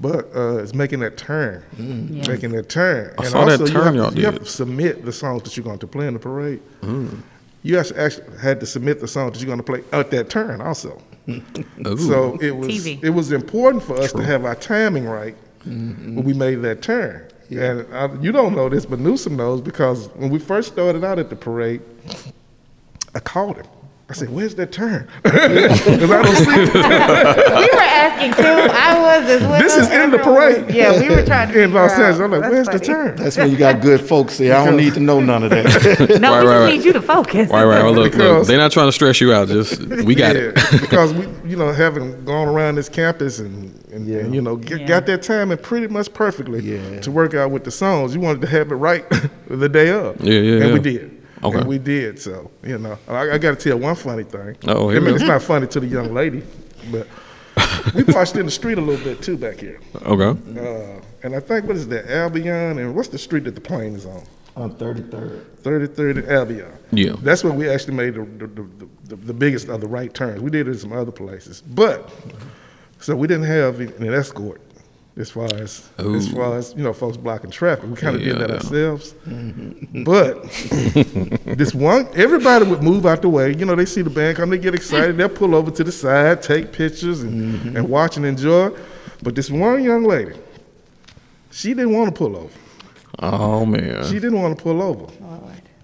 [0.00, 2.26] but uh, it's making that turn, Yes.
[2.28, 3.14] making that turn.
[3.18, 4.44] I saw that you turn have, y'all to, you have did.
[4.44, 6.62] to submit the songs that you're going to play in the parade.
[6.82, 7.22] Mm.
[7.62, 10.28] You actually, actually had to submit the songs that you're going to play at that
[10.30, 11.00] turn also.
[11.28, 13.02] Ooh, So it was TV.
[13.02, 16.16] it was important for us to have our timing right mm-hmm.
[16.16, 17.28] when we made that turn.
[17.50, 21.18] And I, you don't know this, but Newsom knows because when we first started out
[21.18, 21.82] at the parade,
[23.14, 23.66] I called him.
[24.16, 26.74] I said, "Where's that turn?" Because I don't see it.
[26.74, 28.42] we were asking too.
[28.44, 29.60] I was as well.
[29.60, 30.74] This is in the Everyone was- parade.
[30.74, 31.92] Yeah, we were trying to in figure Los.
[31.92, 32.20] Angeles.
[32.20, 34.76] I'm like, That's "Where's the turn?" That's when you got good folks say, I don't
[34.76, 35.64] need to know none of that.
[36.20, 36.72] No, Right, we right, just right.
[36.76, 37.50] need you to focus.
[37.50, 37.82] right, right.
[37.82, 39.48] Well, look, look, they're not trying to stress you out.
[39.48, 40.80] Just we got yeah, it.
[40.80, 44.18] because we, you know, having gone around this campus and, and, Yeah.
[44.18, 44.86] and, you know, get, Yeah.
[44.86, 47.00] got that timing pretty much perfectly Yeah.
[47.00, 48.14] to work out with the songs.
[48.14, 49.04] You wanted to have it right
[49.48, 50.20] the day of.
[50.20, 50.72] Yeah, yeah, And yeah.
[50.74, 51.13] we did.
[51.44, 51.58] Okay.
[51.58, 52.18] And we did.
[52.18, 54.56] So, you know, I, I got to tell one funny thing.
[54.66, 55.14] Oh, I mean, go.
[55.14, 56.42] it's not funny to the young lady,
[56.90, 57.06] but
[57.94, 59.80] we marched in the street a little bit too back here.
[60.02, 60.40] Okay.
[60.58, 62.78] Uh, and I think, what is that, Albion?
[62.78, 64.24] And what's the street that the plane is on?
[64.56, 65.44] On 33rd.
[65.62, 66.72] 33rd and Albion.
[66.92, 67.16] Yeah.
[67.20, 70.40] That's where we actually made the, the, the, the, the biggest of the right turns.
[70.40, 71.60] We did it in some other places.
[71.60, 72.10] But,
[73.00, 74.60] so we didn't have an escort
[75.16, 77.88] as far as, as far as, you know, folks blocking traffic.
[77.88, 78.56] We kind of did that Yeah.
[78.56, 79.14] ourselves.
[80.04, 80.42] But
[81.56, 83.54] this one, everybody would move out the way.
[83.54, 85.92] You know, they see the band come, they get excited, they'll pull over to the
[85.92, 88.70] side, take pictures and, and watch and enjoy.
[89.22, 90.32] But this one young lady,
[91.52, 92.52] she didn't want to pull over.
[93.20, 94.04] Oh man.
[94.06, 95.06] She didn't want to pull over.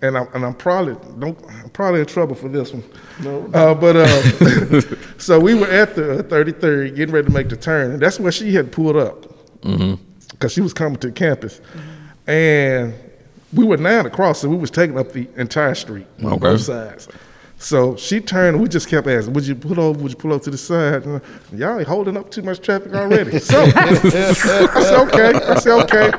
[0.03, 2.83] And I'm, and I'm probably don't I'm probably in trouble for this one.
[3.23, 3.47] No.
[3.53, 4.81] Uh, but uh,
[5.19, 8.33] so we were at the 33rd, getting ready to make the turn, and that's where
[8.33, 9.27] she had pulled up
[9.63, 11.61] because she was coming to campus,
[12.27, 12.95] and
[13.53, 16.39] we were now across, so we was taking up the entire street on Okay.
[16.39, 17.09] both sides.
[17.59, 20.01] So she turned, and we just kept asking, "Would you pull over?
[20.01, 21.21] Would you pull up to the side?" And, uh,
[21.55, 23.39] Y'all ain't holding up too much traffic already.
[23.39, 26.11] So I said, "Okay." I said, "Okay."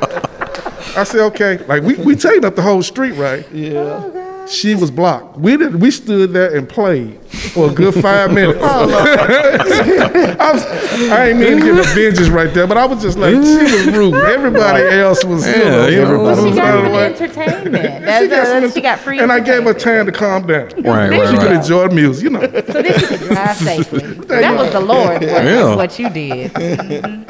[0.97, 1.57] I said, okay.
[1.65, 3.49] Like we we taken up the whole street, right?
[3.51, 3.79] Yeah.
[3.79, 5.37] Oh, oh, she was blocked.
[5.37, 5.75] We did.
[5.79, 7.19] We stood there and played
[7.53, 8.59] for a good five minutes.
[8.61, 8.89] Oh,
[10.39, 10.65] I, was,
[11.11, 13.37] I ain't mean to get the vengeance right there, but I was just like, she
[13.39, 14.15] was rude.
[14.15, 16.25] Everybody else was, you Yeah, you know.
[16.25, 17.05] everybody She was got out of some way.
[17.05, 17.73] entertainment.
[18.05, 19.19] That's, She got some- that's, she got free.
[19.19, 19.79] and I gave her entertainment.
[19.79, 20.83] time to calm down.
[20.83, 21.55] Right, There right, She could right.
[21.55, 22.41] enjoy the music, you know.
[22.41, 22.49] So
[22.81, 23.99] then she could drive safely.
[24.25, 25.21] that was the Lord.
[25.21, 25.75] What, Yeah.
[25.75, 26.51] what you did.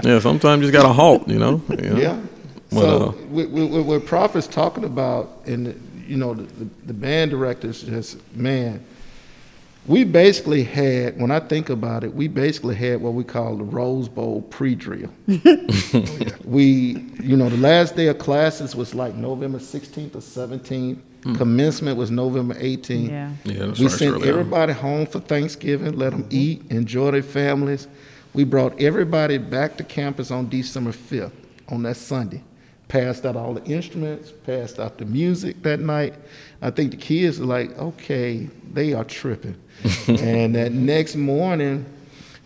[0.03, 0.19] Yeah.
[0.19, 1.27] Sometimes you just gotta halt.
[1.27, 1.61] You know.
[1.69, 1.97] You know?
[1.97, 2.19] Yeah.
[2.71, 7.31] Well, so what, what, what Prophet's talking about, and you know, the, the, the band
[7.31, 8.83] directors just man,
[9.87, 11.19] we basically had.
[11.19, 15.11] When I think about it, we basically had what we call the Rose Bowl pre-drill.
[16.45, 20.99] we, you know, the last day of classes was like November 16th or 17th.
[21.23, 21.35] Hmm.
[21.35, 23.09] Commencement was November 18th.
[23.09, 23.31] Yeah.
[23.43, 23.65] Yeah.
[23.65, 24.29] That's We right, sent early on.
[24.29, 26.35] everybody home for Thanksgiving, let them mm-hmm.
[26.35, 27.87] eat, enjoy their families.
[28.33, 31.33] We brought everybody back to campus on December 5th,
[31.69, 32.43] on that Sunday.
[32.91, 36.13] Passed out all the instruments, passed out the music that night.
[36.61, 39.55] I think the kids are like, okay, they are tripping.
[40.07, 41.85] and that next morning,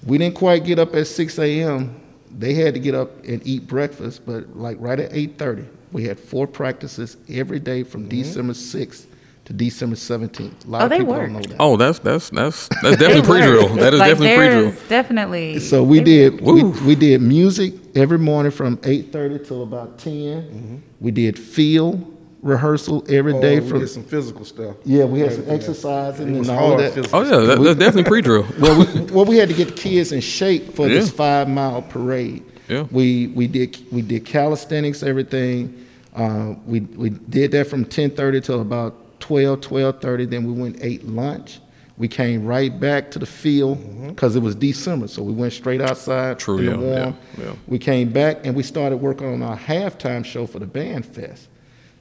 [0.05, 1.99] we didn't quite get up at 6 a.m.
[2.37, 6.19] They had to get up and eat breakfast, but like right at 8:30, We had
[6.19, 8.09] four practices every day from Mm-hmm.
[8.21, 9.05] December 6th
[9.45, 10.65] to December 17th.
[10.65, 11.33] A lot Oh, of they people worked.
[11.33, 11.55] don't know that.
[11.59, 13.75] Oh, that's that's that's that's definitely pre-drill.
[13.75, 14.73] That is Like, definitely pre-drill.
[14.89, 15.59] Definitely.
[15.59, 20.11] So we did we, we did music every morning from 8:30 till about 10.
[20.13, 20.75] Mm-hmm.
[20.99, 24.75] We did field rehearsal every Oh, day we from did some physical stuff.
[24.83, 25.55] yeah, we had some Everything.
[25.59, 26.93] exercising It and all that.
[26.93, 28.45] physical Oh yeah, that, that's definitely pre-drill.
[28.59, 31.81] well, we, well, we had to get the kids in shape for this five mile
[31.83, 32.43] parade.
[32.67, 32.83] Yeah.
[32.91, 35.85] We we did we did calisthenics, everything.
[36.15, 38.95] Uh, we we did that from ten thirty till about
[39.25, 40.29] 12, 12.30.
[40.29, 41.59] Then we went ate lunch.
[41.97, 44.09] We came right back to the field mm-hmm.
[44.09, 47.17] because it was December, so we went straight outside True, in the yeah, warm.
[47.37, 47.53] yeah, yeah.
[47.65, 51.47] We came back and we started working on our halftime show for the band fest.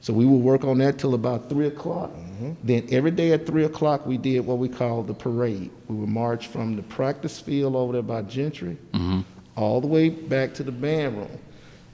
[0.01, 2.11] So we would work on that till about three o'clock.
[2.11, 2.51] Mm-hmm.
[2.63, 5.71] Then every day at three o'clock, we did what we call the parade.
[5.87, 9.21] We would march from the practice field over there by Gentry, mm-hmm.
[9.55, 11.39] all the way back to the band room.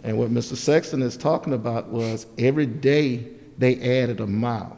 [0.04, 0.58] And what Mr.
[0.58, 3.28] Sexton is talking about was every day
[3.58, 4.78] they added a mile.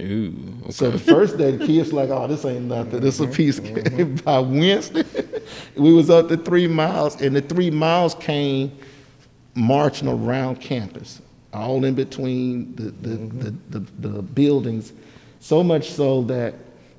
[0.00, 0.32] Ooh,
[0.62, 0.70] okay.
[0.70, 3.00] So the first day, the kids like, "Oh, this ain't nothing.
[3.00, 3.32] This a mm-hmm.
[3.32, 4.14] piece." of cake." Mm-hmm.
[4.24, 5.04] By Wednesday,
[5.76, 8.76] we was up to three miles, and the three miles came
[9.54, 11.20] marching around campus,
[11.52, 13.38] all in between the the, mm-hmm.
[13.70, 14.92] the, the, the buildings.
[15.40, 16.54] So much so that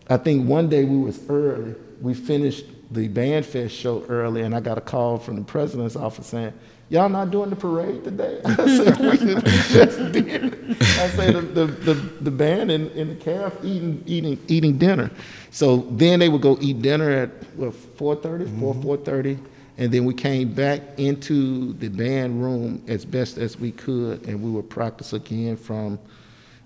[0.10, 1.76] I think one day we was early.
[2.02, 5.96] We finished the band fest show early, and I got a call from the president's
[5.96, 6.54] office saying,
[6.90, 11.66] "Y'all not doing the parade today?" I said, "We just did." I said, "The the,
[11.66, 15.12] the, the band and, and the calf eating eating eating dinner."
[15.52, 19.46] So then they would go eat dinner at what 4:30, 4 4:30, mm-hmm.
[19.78, 24.42] and then we came back into the band room as best as we could, and
[24.42, 26.00] we would practice again from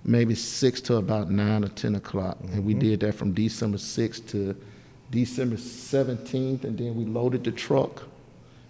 [0.05, 2.79] maybe six to about nine or ten o'clock, and we mm-hmm.
[2.79, 4.55] did that from December sixth to
[5.13, 8.03] December seventeenth, and then we loaded the truck,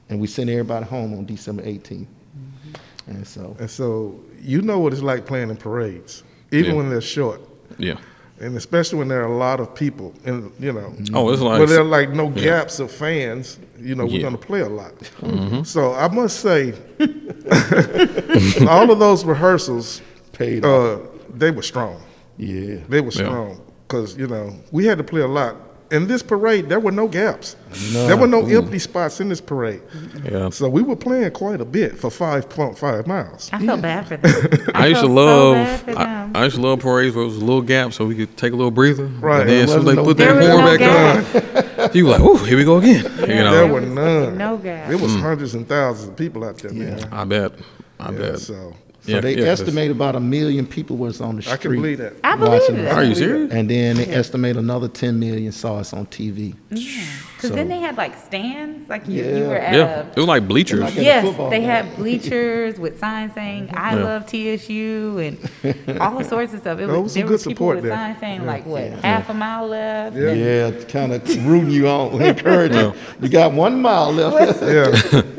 [0.09, 2.05] and we sent everybody home on December 18th.
[2.05, 3.11] Mm-hmm.
[3.11, 6.77] And so, And so you know what it's like playing in parades, even Yeah.
[6.77, 7.39] when they're short,
[7.77, 7.97] yeah.
[8.41, 11.15] and especially when there are a lot of people, and you know, mm-hmm.
[11.15, 13.57] Oh, it's like where there are like no gaps of fans.
[13.79, 14.27] You know, we're Yeah.
[14.27, 14.93] going to play a lot.
[15.21, 15.63] Mm-hmm.
[15.63, 16.73] So I must say,
[18.67, 20.01] all of those rehearsals,
[20.33, 20.99] paid uh, off.
[20.99, 22.01] uh, they were strong.
[22.37, 22.77] Yeah.
[22.89, 25.55] They were strong because you know we had to play a lot.
[25.91, 27.55] In this parade, there were no gaps.
[27.91, 29.81] There were no empty spots in this parade.
[30.23, 30.49] Yeah.
[30.49, 33.49] So we were playing quite a bit for five point five miles.
[33.53, 34.71] I felt bad for them.
[34.73, 36.31] I used to felt so love I.
[36.33, 38.53] I used to love parades where it was a little gap so we could take
[38.53, 39.05] a little breather.
[39.05, 39.41] Right.
[39.41, 41.35] And then as soon they wasn't put no- that horn no back
[41.75, 41.89] gap.
[41.91, 44.37] on, you were like, "Ooh, here we go again." You there were none.
[44.37, 44.89] no gap.
[44.89, 45.01] It Mm.
[45.01, 47.07] was hundreds and thousands of people out there, man.
[47.11, 47.51] I bet.
[47.99, 48.39] I Yeah, bet.
[48.39, 48.73] so
[49.05, 51.53] So Yeah, they yeah, estimate about a million people was on the street.
[51.53, 52.13] I can believe that.
[52.23, 52.87] I believe watching it.
[52.87, 53.51] Are you serious?
[53.51, 56.55] And then they estimate another 10 million saw us on TV.
[56.69, 59.99] Because So- then they had like stands, like you, you were at Yeah.
[59.99, 60.79] a It was like bleachers.
[60.79, 61.63] Like Yes, they game.
[61.63, 64.03] had bleachers with signs saying "I Yeah.
[64.05, 66.79] love TSU" and all sorts of stuff.
[66.79, 67.93] It There was, was some there good were people support with there.
[67.93, 68.47] signs saying Yeah.
[68.47, 70.15] like what half a mile left.
[70.15, 70.31] Yeah.
[70.31, 72.93] Yeah, kind of rooting you on, encouraging.
[73.21, 74.61] You got one mile left.
[74.63, 75.33] Yeah.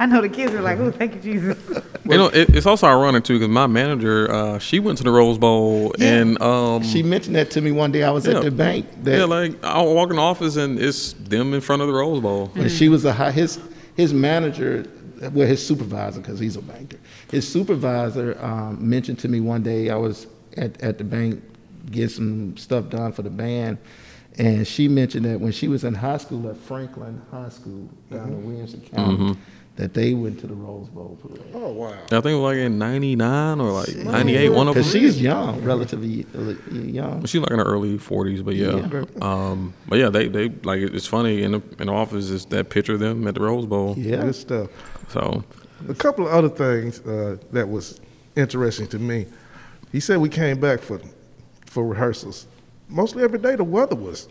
[0.00, 1.58] I know the kids were like, "Oh, thank you, Jesus."
[2.10, 5.12] You know, it, it's also ironic too because my manager, uh, she went to the
[5.12, 8.02] Rose Bowl and um, She mentioned that to me one day.
[8.02, 8.38] I was Yeah.
[8.38, 8.86] at the bank.
[9.04, 11.94] That yeah, like I walk in the office and it's them in front of the
[11.94, 12.46] Rose Bowl.
[12.54, 13.60] when she was a high, his
[13.94, 14.86] his manager,
[15.32, 16.96] well, his supervisor, because he's a banker.
[17.30, 19.90] His supervisor um, mentioned to me one day.
[19.90, 20.26] I was
[20.56, 21.40] at at the bank
[21.92, 23.78] getting some stuff done for the band,
[24.36, 28.30] and she mentioned that when she was in high school at Franklin High School down
[28.32, 29.36] in Williamson County,
[29.80, 31.42] that they went to the Rose Bowl parade.
[31.54, 31.92] Oh wow.
[31.92, 34.82] I think it was like in '99 or like '98, one of them.
[34.82, 37.24] Because she's young, relatively uh, young.
[37.24, 38.86] She's like in her early 40s, but yeah.
[38.92, 39.04] Yeah.
[39.22, 42.68] Um, but yeah, they, they like it's funny in the in the office is that
[42.68, 43.94] picture of them at the Rose Bowl.
[43.96, 44.16] Yeah.
[44.16, 44.68] Good stuff.
[45.08, 45.42] So
[45.88, 48.02] A couple of other things uh, that was
[48.36, 49.26] interesting to me.
[49.92, 51.00] He said we came back for
[51.64, 52.46] for rehearsals.
[52.90, 54.28] Mostly every day the weather was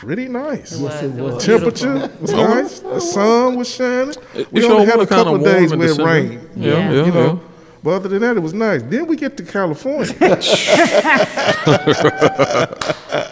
[0.00, 0.72] pretty nice.
[0.72, 1.44] It was, it it was was.
[1.44, 2.20] Temperature beautiful.
[2.22, 2.80] was nice.
[2.80, 4.14] The sun was shining.
[4.34, 6.48] It- we it only sure had a couple of days in where it rained.
[6.56, 6.92] Yeah, Yeah.
[6.92, 7.26] yeah, you know.
[7.34, 7.38] yeah.
[7.82, 8.82] But other than that, it was nice.
[8.82, 10.12] Then we get to California.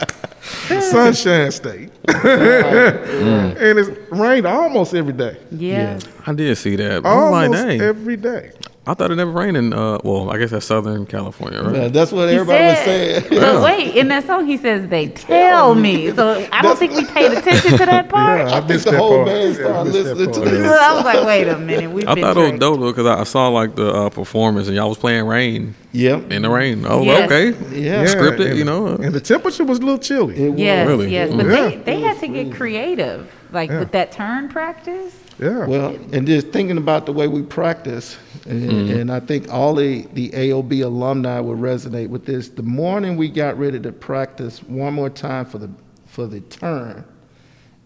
[0.81, 1.91] Sunshine State.
[2.09, 5.37] and it's rained almost every day.
[5.51, 6.93] Yeah, I did see that.
[6.93, 8.53] I was like, Almost every day.
[8.89, 11.75] I thought it never rained in uh well, I guess that's Southern California, right?
[11.75, 13.27] Yeah, that's what He everybody was saying.
[13.31, 16.11] But wait, in that song he says they tell me.
[16.19, 18.41] So I don't think we paid attention to that part.
[18.41, 19.27] Yeah, I missed the whole part.
[19.27, 20.51] band I started missed that listening to part.
[20.63, 20.81] this.
[20.81, 22.61] I was like, wait a minute, we've I been thought it was tricked.
[22.61, 25.75] dope though because I, I saw like the uh, performance and y'all was playing rain
[25.93, 26.33] Yep.
[26.33, 26.85] in the rain.
[26.87, 27.31] Oh, Yes.
[27.31, 27.79] okay.
[27.79, 28.05] Yeah.
[28.07, 28.89] Scripted, and- you know.
[28.89, 30.37] And the temperature was a little chilly.
[30.37, 30.61] It was.
[30.61, 31.11] Yes, Really?
[31.11, 31.69] yes, but Yeah.
[31.69, 33.31] they, they had to get creative.
[33.53, 33.79] like Yeah.
[33.81, 35.15] with that turn practice.
[35.39, 35.67] Yeah.
[35.67, 38.17] Well, and just thinking about the way we practice,
[38.47, 42.49] and, and I think all the, the AOB alumni will resonate with this.
[42.49, 45.71] The morning we got ready to practice one more time for the
[46.07, 47.05] for the turn,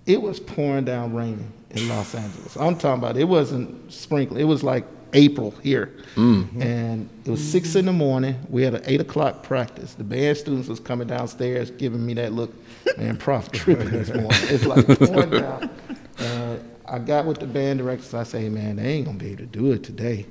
[0.07, 2.57] it was pouring down rain in Los Angeles.
[2.57, 4.41] I'm talking about it wasn't sprinkling.
[4.41, 8.37] It was like April here, and it was six in the morning.
[8.49, 9.93] We had an eight o'clock practice.
[9.93, 12.55] The band students was coming downstairs, giving me that look.
[12.97, 14.31] Man, prof tripping this morning.
[14.31, 15.71] It's like pouring down.
[16.19, 16.57] Uh,
[16.93, 18.12] I got with the band directors.
[18.14, 20.26] I say, man, they ain't gonna be able to do it today.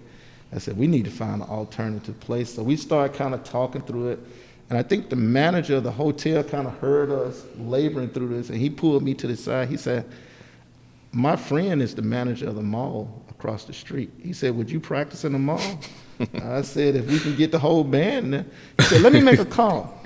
[0.53, 2.53] I said, we need to find an alternative place.
[2.53, 4.20] So we started kind of talking through it.
[4.70, 8.49] And I think the manager of the hotel kind of heard us laboring through this,
[8.49, 9.70] and he pulled me to the side.
[9.70, 10.05] He said,
[11.12, 14.12] my friend is the manager of the mall across the street.
[14.22, 15.80] He said, Would you practice in the mall?
[16.41, 18.45] I said, If we can get the whole band there.
[18.78, 19.97] He said, Let me make a call.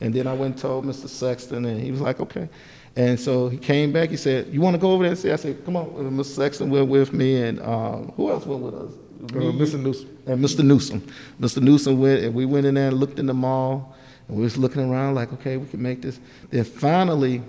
[0.00, 1.08] And then I went and told Mr.
[1.08, 2.48] Sexton, and he was like, Okay.
[2.96, 4.10] And so he came back.
[4.10, 5.30] He said, You want to go over there and see?
[5.30, 5.86] I said, Come on.
[5.96, 6.24] And Mr.
[6.26, 8.92] Sexton went with me, and um, who else went with us?
[9.34, 9.80] Uh, Me, Mr.
[9.80, 10.18] Newsom.
[10.26, 10.64] and Mr.
[10.64, 11.00] Newsom.
[11.40, 11.62] Mr.
[11.62, 13.94] Newsom went, and we went in there and looked in the mall,
[14.28, 16.18] and we was looking around like, okay, we can make this.
[16.50, 17.40] Then finally,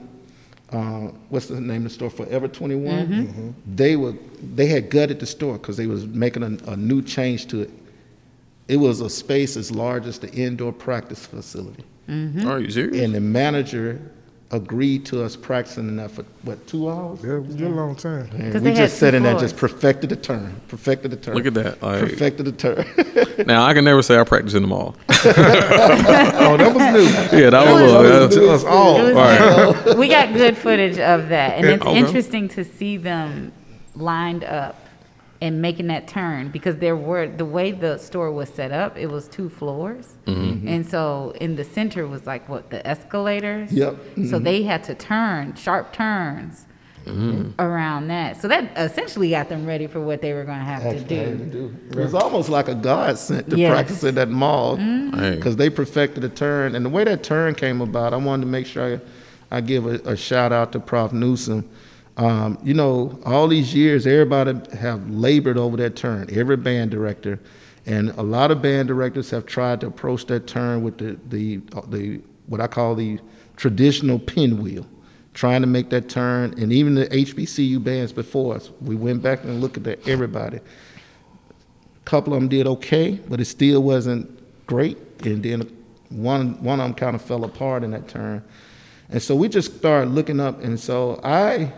[0.71, 2.09] uh, what's the name of the store?
[2.11, 3.55] Forever 21.
[3.75, 4.13] They were
[4.55, 7.69] they had gutted the store because they was making a, a new change to it.
[8.67, 11.83] It was a space as large as the indoor practice facility,
[12.45, 13.01] Are you serious?
[13.03, 13.99] and the manager
[14.53, 17.19] agreed to us practicing that for what two hours.
[17.23, 18.29] Yeah, it was a long time.
[18.33, 21.35] And 'Cause we just sat in there, just perfected the turn, perfected the turn.
[21.35, 21.81] Look at that.
[21.81, 22.85] Like, perfected the turn.
[23.47, 24.95] now I can never say I practiced in the mall.
[26.45, 27.39] Oh, that was new.
[27.39, 28.27] yeah, that was a That little.
[28.27, 29.01] was to us all.
[29.01, 29.83] Was Right.
[29.85, 29.97] good.
[29.97, 31.97] we got good footage of that, and it's Okay.
[31.97, 33.51] interesting to see them
[33.95, 34.82] lined up
[35.43, 38.97] and making that turn because there were the way the store was set up.
[38.97, 40.67] It was two floors, Mm-hmm.
[40.73, 43.71] and so in the center was like what the escalators.
[43.71, 43.95] Yep.
[44.29, 46.65] So they had to turn sharp turns
[47.05, 47.59] Mm-hmm.
[47.59, 48.41] around that.
[48.41, 51.19] So that essentially got them ready for what they were going to have to Actually,
[51.19, 51.75] I to do.
[51.89, 51.99] do.
[51.99, 53.71] It was almost like a God sent to Yes.
[53.73, 55.35] practice in that mall Hey.
[55.35, 56.75] because they perfected the turn.
[56.75, 58.85] And the way that turn came about, I wanted to make sure
[59.51, 61.11] I, I give a, a shout out to Prof.
[61.11, 61.69] Newsom.
[62.17, 67.39] Um, you know, all these years, everybody have labored over that turn, every band director.
[67.85, 71.57] And a lot of band directors have tried to approach that turn with the, the,
[71.89, 73.19] the what I call the
[73.57, 74.85] traditional pinwheel
[75.33, 79.43] trying to make that turn, and even the HBCU bands before us, we went back
[79.43, 80.57] and looked at that, everybody.
[80.57, 84.29] A couple of them did okay, but it still wasn't
[84.67, 85.61] great, and then
[86.09, 88.43] one one of them kind of fell apart in that turn,
[89.09, 91.73] and so we just started looking up, and so I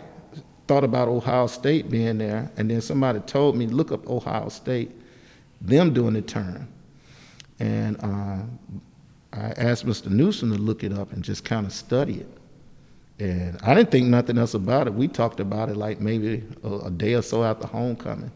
[0.68, 4.91] thought about Ohio State being there, and then somebody told me look up Ohio State,
[5.61, 6.68] them doing the turn,
[7.59, 8.39] and uh,
[9.34, 10.07] I asked Mr.
[10.07, 12.28] Newsom to look it up and just kind of study it.
[13.20, 14.93] And I didn't think nothing else about it.
[14.93, 18.32] We talked about it like maybe a, a day or so after homecoming.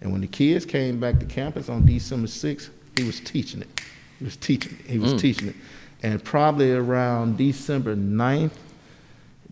[0.00, 3.80] And when the kids came back to campus on December 6th, he was teaching it.
[4.18, 4.90] He was teaching it.
[4.90, 5.56] He was teaching it.
[6.02, 8.52] And probably around December 9th,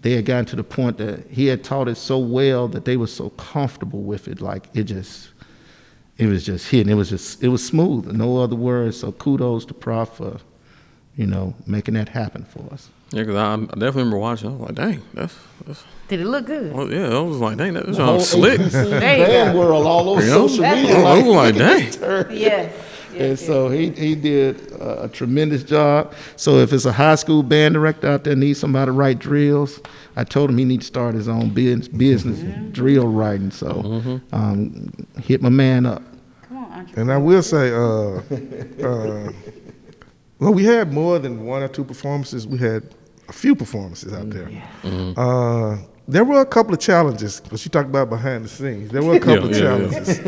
[0.04, 2.94] they had gotten to the point that he had taught it so well that they
[2.94, 4.42] were so comfortable with it.
[4.42, 5.30] Like it just,
[6.18, 6.92] it was just hitting.
[6.92, 8.12] It was just, it was smooth.
[8.12, 8.98] No other words.
[9.00, 10.40] So kudos to Prof for,
[11.16, 12.90] you know, making that happen for us.
[13.12, 14.50] Yeah, because I, I definitely remember watching.
[14.50, 15.34] I was like, dang, that's,
[15.66, 16.74] that's Did it look good?
[16.74, 17.08] well, yeah.
[17.08, 18.60] I was like, dang, that The sounds whole slick.
[18.60, 20.46] HBCU There band world all over You know?
[20.48, 20.96] social media.
[20.98, 22.36] I was like, look dang.
[22.36, 22.74] Yes.
[23.16, 26.14] And so he, he did a, a tremendous job.
[26.36, 29.80] So if it's a high school band director out there needs somebody to write drills,
[30.16, 33.50] I told him he needs to start his own business, business drill writing.
[33.50, 36.02] So um, hit my man up.
[36.48, 38.20] Come on, And I will say, uh,
[38.86, 39.32] uh,
[40.38, 42.46] well, we had more than one or two performances.
[42.46, 42.94] We had
[43.28, 44.50] a few performances out there.
[45.16, 48.90] Uh, there were a couple of challenges because you talked about behind the scenes.
[48.90, 50.04] There were a couple Yeah, of yeah, yeah.
[50.04, 50.18] challenges.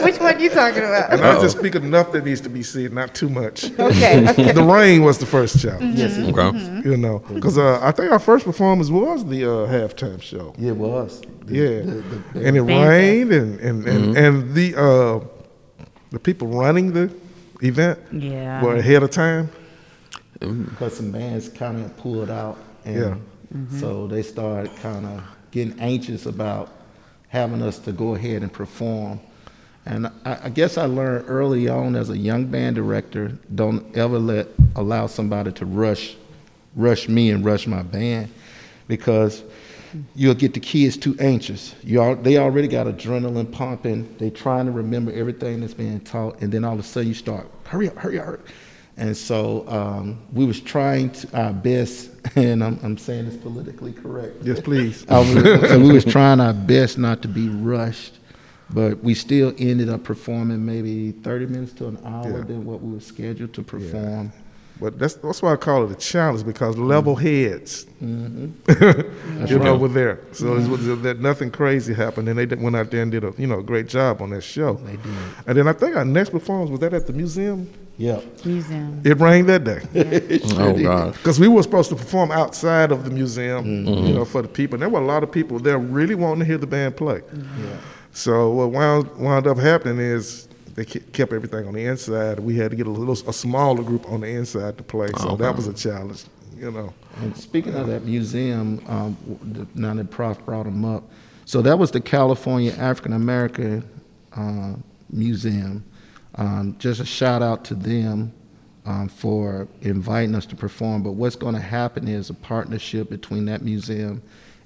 [0.04, 1.12] Which one you talking about?
[1.12, 3.64] And I just speak enough that needs to be said, not too much.
[3.78, 4.28] Okay.
[4.30, 4.52] okay.
[4.52, 5.98] the rain was the first challenge.
[5.98, 6.58] Yes, it Okay.
[6.88, 10.54] You know, because uh, I think our first performance was the uh, halftime show.
[10.58, 11.22] Yeah, it was.
[11.46, 12.02] The- Yeah, the-
[12.34, 15.20] the- and it rained, and and and, and the uh,
[16.10, 17.10] the people running the
[17.62, 18.62] event Yeah.
[18.62, 19.48] were ahead of time.
[20.40, 23.14] because some bands kind of pulled out, and Yeah.
[23.54, 23.78] Mm-hmm.
[23.78, 26.72] so they started kind of getting anxious about
[27.28, 29.20] having us to go ahead and perform.
[29.84, 34.18] And I, I guess I learned early on as a young band director, don't ever
[34.18, 36.16] let allow somebody to rush,
[36.74, 38.32] rush me and rush my band,
[38.88, 40.00] because mm-hmm.
[40.16, 41.74] you'll get the kids too anxious.
[41.84, 44.16] You all, they already got adrenaline pumping.
[44.18, 47.14] They trying to remember everything that's being taught, and then all of a sudden you
[47.14, 48.40] start hurry up, hurry up, hurry.
[48.98, 53.92] And so um, we was trying to, our best, and I'm, I'm saying this politically
[53.92, 54.36] correct.
[54.42, 55.06] Yes, please.
[55.10, 55.32] Was,
[55.68, 58.14] so we was trying our best not to be rushed,
[58.70, 62.44] but we still ended up performing maybe 30 minutes to an hour Yeah.
[62.44, 64.32] than what we were scheduled to perform.
[64.80, 69.46] But that's that's why I call it a challenge because level heads, Mm-hmm.
[69.46, 70.20] you know, were there.
[70.32, 73.24] So it was that nothing crazy happened, and they did- went out there and did
[73.24, 74.74] a you know a great job on that show.
[74.74, 75.06] They did.
[75.46, 77.70] And then I think our next performance was that at the museum.
[77.98, 78.44] Yep.
[78.44, 79.00] Museum.
[79.04, 79.80] It rained that day
[80.58, 81.12] Oh God.
[81.14, 84.06] because we were supposed to perform outside of the museum, Mm-hmm.
[84.06, 84.74] you know, for the people.
[84.74, 87.22] And there were a lot of people there really wanting to hear the band play.
[87.34, 87.76] Yeah.
[88.12, 92.38] So what wound, wound up happening is they kept everything on the inside.
[92.38, 95.08] We had to get a little a smaller group on the inside to play.
[95.18, 95.44] So Okay.
[95.44, 96.24] that was a challenge,
[96.58, 96.92] you know.
[97.22, 101.02] And speaking of that museum, um, w- now that Prof brought them up,
[101.46, 103.88] so that was the California African American
[104.36, 104.74] uh,
[105.10, 105.82] Museum.
[106.36, 108.32] Um, just a shout out to them
[108.84, 111.02] um, for inviting us to perform.
[111.02, 114.22] But what's going to happen is a partnership between that museum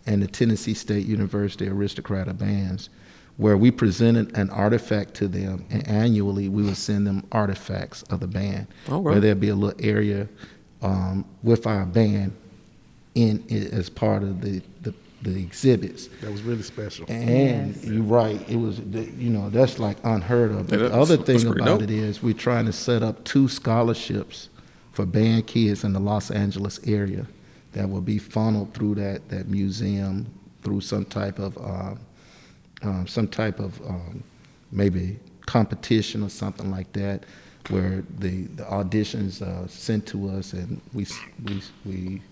[0.07, 2.89] and the Tennessee State University Aristocrat of Bands,
[3.37, 8.21] where we presented an artifact to them, and annually we would send them artifacts of
[8.21, 8.97] the band, Okay.
[8.99, 10.29] where there'd be a little area
[10.83, 12.33] um, with our band
[13.15, 16.09] in it as part of the, the, the exhibits.
[16.23, 17.05] That was really special.
[17.09, 17.85] And Yes.
[17.85, 18.41] you're right.
[18.49, 20.69] It was, you know, that's like unheard of.
[20.69, 21.83] But Yeah, the other thing about dope.
[21.83, 24.49] it is we're trying to set up two scholarships
[24.93, 27.27] for band kids in the Los Angeles area
[27.73, 30.27] that will be funneled through that, that museum
[30.63, 31.99] through some type of um,
[32.83, 34.23] um, some type of um,
[34.73, 37.25] maybe competition or something like that,
[37.69, 41.07] where the, the auditions are sent to us and we
[41.45, 42.23] we we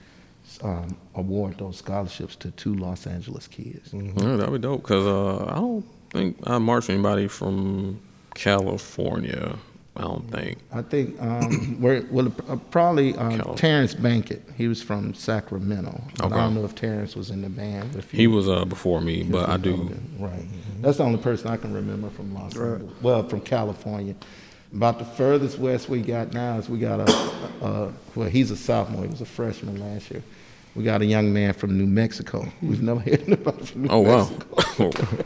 [0.63, 3.91] um, award those scholarships to two Los Angeles kids.
[3.93, 4.83] Yeah, that'd be dope.
[4.83, 8.01] Cause uh, I don't think I marched anybody from
[8.35, 9.57] California.
[9.97, 10.59] I don't think.
[10.73, 14.43] I think um, where well uh, probably um, Terrence Bankett.
[14.57, 16.01] He was from Sacramento.
[16.21, 16.35] Okay.
[16.35, 17.97] I don't know if Terrence was in the band.
[17.97, 19.91] If He was uh before me, but I do.
[20.19, 20.45] Right.
[20.81, 22.93] That's the only person I can remember from Los Angeles.
[23.03, 24.15] Well, from California.
[24.73, 28.57] About the furthest west we got now is we got a, a well, he's a
[28.57, 29.03] sophomore.
[29.03, 30.23] He was a freshman last year.
[30.79, 32.47] We got a young man from New Mexico.
[32.63, 34.31] We've never anybody from New Oh wow.
[34.79, 35.25] Mexico.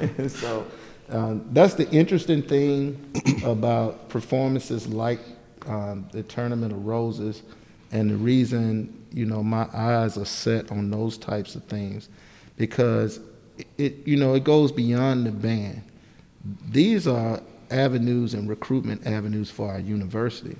[0.00, 0.64] And so
[1.08, 3.12] um, that's the interesting thing
[3.44, 5.18] about performances like
[5.66, 7.42] um, the Tournament of Roses,
[7.90, 12.08] and the reason you know my eyes are set on those types of things,
[12.56, 13.18] because
[13.58, 15.82] it, it you know it goes beyond the band.
[16.70, 17.40] These are
[17.72, 20.56] avenues and recruitment avenues for our university.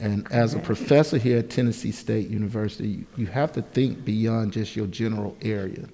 [0.00, 4.52] And as a professor here at Tennessee State University, you, you have to think beyond
[4.52, 5.88] just your general area.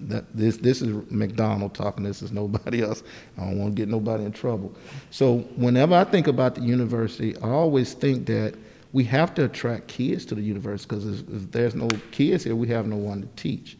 [0.00, 2.04] That this this is McDonald talking.
[2.04, 3.02] This is nobody else.
[3.38, 4.74] I don't want to get nobody in trouble.
[5.10, 8.54] So whenever I think about the university, I always think that
[8.92, 12.68] we have to attract kids to the university because if there's no kids here, we
[12.68, 13.78] have no one to teach.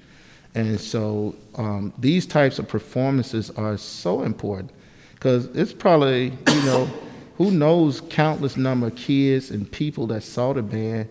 [0.54, 4.72] And so um, these types of performances are so important
[5.20, 6.88] because it's probably, you know,
[7.36, 11.10] who knows countless number of kids and people that saw the band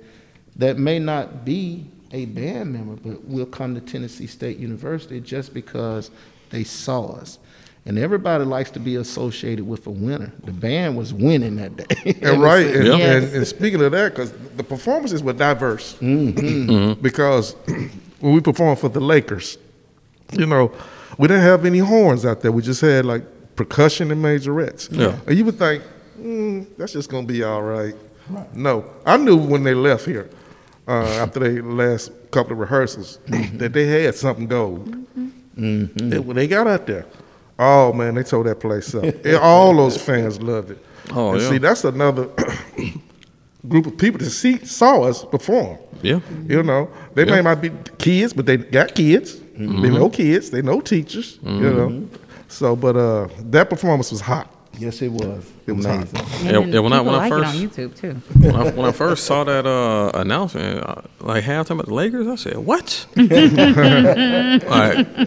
[0.56, 5.54] that may not be a band member, but will come to Tennessee State University just
[5.54, 6.10] because
[6.50, 7.38] they saw us.
[7.86, 10.34] And everybody likes to be associated with a winner.
[10.44, 12.16] The band was winning that day.
[12.24, 12.96] And right, and, Yeah.
[12.98, 16.40] and, and speaking of that, because the performances were diverse, mm-hmm.
[16.40, 17.02] Mm-hmm.
[17.02, 17.54] because
[18.20, 19.60] when we performed for the Lakers,
[20.34, 20.72] you know,
[21.20, 22.52] we didn't have any horns out there.
[22.52, 23.24] We just had like
[23.60, 24.88] percussion and majorettes.
[24.90, 25.20] Yeah.
[25.28, 25.84] and you would think
[26.18, 27.94] mm, that's just gonna be all right.
[28.30, 28.56] right.
[28.56, 30.30] No, I knew when they left here
[30.88, 34.96] uh, after they last couple of rehearsals that they had something gold.
[35.58, 37.06] And when they got out there,
[37.60, 39.04] oh man, they tore that place up.
[39.04, 40.86] And all those fans loved it.
[41.12, 41.50] Oh, and yeah.
[41.50, 42.30] see, that's another
[43.68, 45.78] group of people that see saw us perform.
[46.02, 46.22] Yeah.
[46.48, 49.38] You know, they may not be kids, but they got kids.
[49.58, 50.50] They know kids.
[50.50, 51.40] They know teachers.
[51.44, 52.08] You know,
[52.50, 54.54] so but uh, that performance was hot.
[54.78, 55.50] yes, it was.
[55.68, 55.96] It was hot.
[55.96, 56.20] amazing.
[56.20, 58.14] And Yeah, yeah, when I- people when I like first- it on YouTube too.
[58.40, 62.28] when, I, when I first saw that uh, announcement, uh, like halftime at the Lakers,
[62.28, 63.28] I said, "What?" like,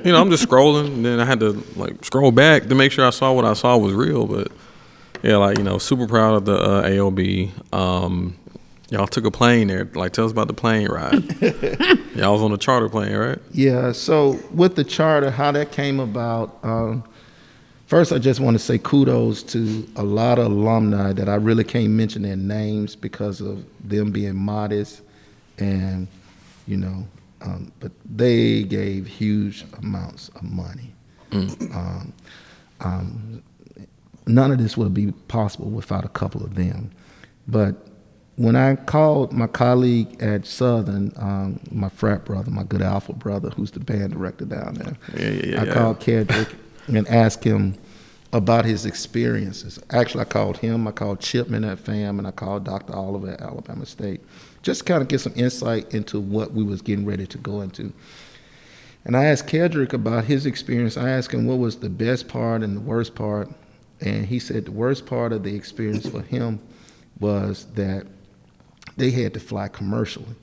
[0.04, 2.92] you know, I'm just scrolling, and then I had to like scroll back to make
[2.92, 4.26] sure I saw what I saw was real.
[4.26, 4.48] But
[5.22, 7.50] yeah, like you know, super proud of the uh, AOB.
[7.74, 8.36] Um,
[8.90, 9.88] y'all took a plane there.
[9.94, 11.22] Like, tell us about the plane ride.
[12.14, 13.38] y'all was on a charter plane, right?
[13.52, 17.04] Yeah, so with the charter, how that came about, um,
[17.92, 21.62] first I just want to say kudos to a lot of alumni that I really
[21.62, 25.02] can't mention their names because of them being modest
[25.58, 26.08] and,
[26.66, 27.06] you know,
[27.42, 30.94] um, but they gave huge amounts of money.
[31.32, 32.14] Um,
[32.80, 33.42] um,
[34.26, 36.92] none of this would be possible without a couple of them.
[37.46, 37.74] But
[38.36, 43.50] when I called my colleague at Southern, um, my frat brother, my good alpha brother,
[43.50, 46.54] who's the band director down there, Yeah, yeah, yeah, I called Kedric
[46.88, 47.76] and asked him
[48.32, 49.78] about his experiences.
[49.90, 52.94] Actually, I called him, I called Chipman at FAM, and I called Dr.
[52.94, 54.22] Oliver at Alabama State,
[54.62, 57.92] just kind of get some insight into what we was getting ready to go into.
[59.04, 60.96] And I asked Kedric about his experience.
[60.96, 63.50] I asked him what was the best part and the worst part.
[64.00, 66.60] And he said the worst part of the experience for him
[67.18, 68.06] was that
[68.96, 70.34] they had to fly commercially,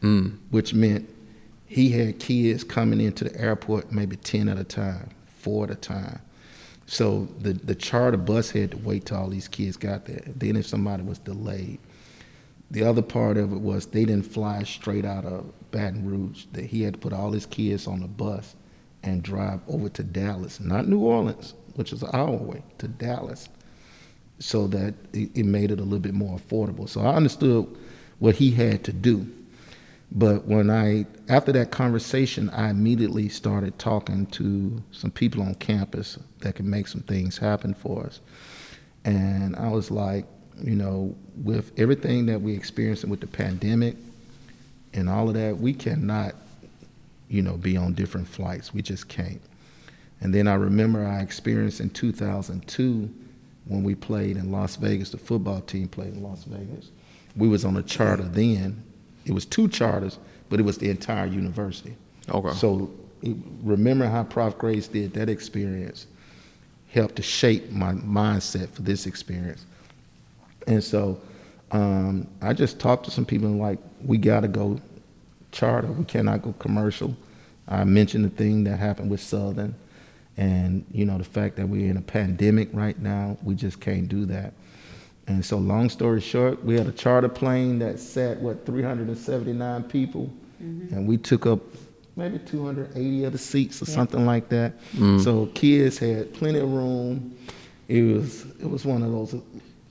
[0.00, 0.30] hmm.
[0.50, 1.08] which meant
[1.66, 5.74] he had kids coming into the airport maybe 10 at a time, four at a
[5.74, 6.20] time.
[6.90, 10.22] So the, the charter bus had to wait till all these kids got there.
[10.26, 11.78] Then if somebody was delayed,
[12.70, 16.46] the other part of it was they didn't fly straight out of Baton Rouge.
[16.52, 18.56] That he had to put all his kids on a bus
[19.02, 23.50] and drive over to Dallas, not New Orleans, which is an hour away, to Dallas,
[24.38, 26.88] so that it, it made it a little bit more affordable.
[26.88, 27.66] So I understood
[28.18, 29.30] what he had to do.
[30.10, 36.18] But when I, after that conversation, I immediately started talking to some people on campus
[36.40, 38.20] that can make some things happen for us.
[39.04, 40.24] And I was like,
[40.60, 43.96] you know, with everything that we experiencing with the pandemic
[44.94, 46.34] and all of that, we cannot,
[47.28, 48.72] you know, be on different flights.
[48.72, 49.42] We just can't.
[50.20, 53.10] And then I remember I experienced in 2002
[53.66, 55.10] when we played in Las Vegas.
[55.10, 56.90] The football team played in Las Vegas.
[57.36, 58.82] We was on a charter then.
[59.28, 60.18] It was two charters,
[60.48, 61.94] but it was the entire university.
[62.28, 62.52] Okay.
[62.52, 62.90] So
[63.22, 64.58] it, remember how Prof.
[64.58, 66.06] Grace did that experience
[66.92, 69.66] helped to shape my mindset for this experience.
[70.66, 71.20] And so
[71.70, 74.80] um, I just talked to some people and like, we got to go
[75.52, 75.88] charter.
[75.88, 77.14] We cannot go commercial.
[77.66, 79.74] I mentioned the thing that happened with Southern
[80.36, 83.36] and, you know, the fact that we're in a pandemic right now.
[83.42, 84.54] We just can't do that.
[85.28, 90.30] And so long story short, we had a charter plane that sat, what, 379 people.
[90.62, 90.94] Mm-hmm.
[90.94, 91.60] And we took up
[92.16, 94.72] maybe 280 of the seats or something like that.
[94.96, 95.22] Mm.
[95.22, 97.36] So kids had plenty of room.
[97.86, 99.32] It was it was one of those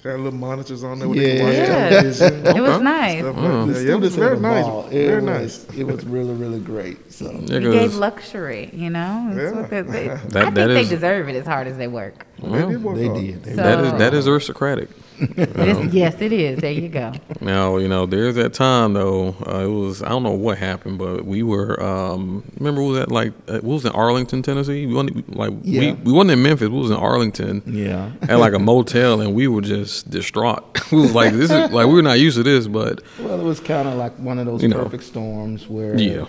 [0.04, 1.28] Had little monitors on there where Yeah.
[1.28, 1.90] they can watch Yeah.
[1.90, 2.48] television.
[2.58, 3.20] It was nice.
[3.20, 3.66] Stuff mm.
[3.68, 3.84] like that.
[3.86, 4.66] Yeah, it was very nice.
[4.66, 5.78] It Very was, nice.
[5.78, 7.12] It was really, really great.
[7.12, 9.30] So Yeah, gave luxury, you know.
[9.32, 9.62] That's Yeah.
[9.62, 12.26] what they, they, That- I think that they deserve it as hard as they work.
[12.42, 13.22] They did work they hard.
[13.22, 13.44] did.
[13.44, 14.90] They So- that is that is aristocratic.
[15.20, 16.60] It is- yes, it is.
[16.60, 17.12] There you go.
[17.42, 19.30] Now you know there's that time though.
[19.48, 23.00] Uh, it was I don't know what happened, but we were um, remember we was
[23.00, 24.86] at like uh, we was in Arlington, Tennessee.
[24.86, 25.80] We wasn't like Yeah.
[25.80, 26.70] we we wasn't in Memphis.
[26.70, 27.64] We was in Arlington.
[27.66, 28.12] Yeah.
[28.30, 30.64] at like a motel, and we were just distraught.
[30.92, 33.60] we was like this is like we're not used to this, but Well, it was
[33.60, 34.84] kind of like one of those You know.
[34.84, 36.26] perfect storms where Yeah.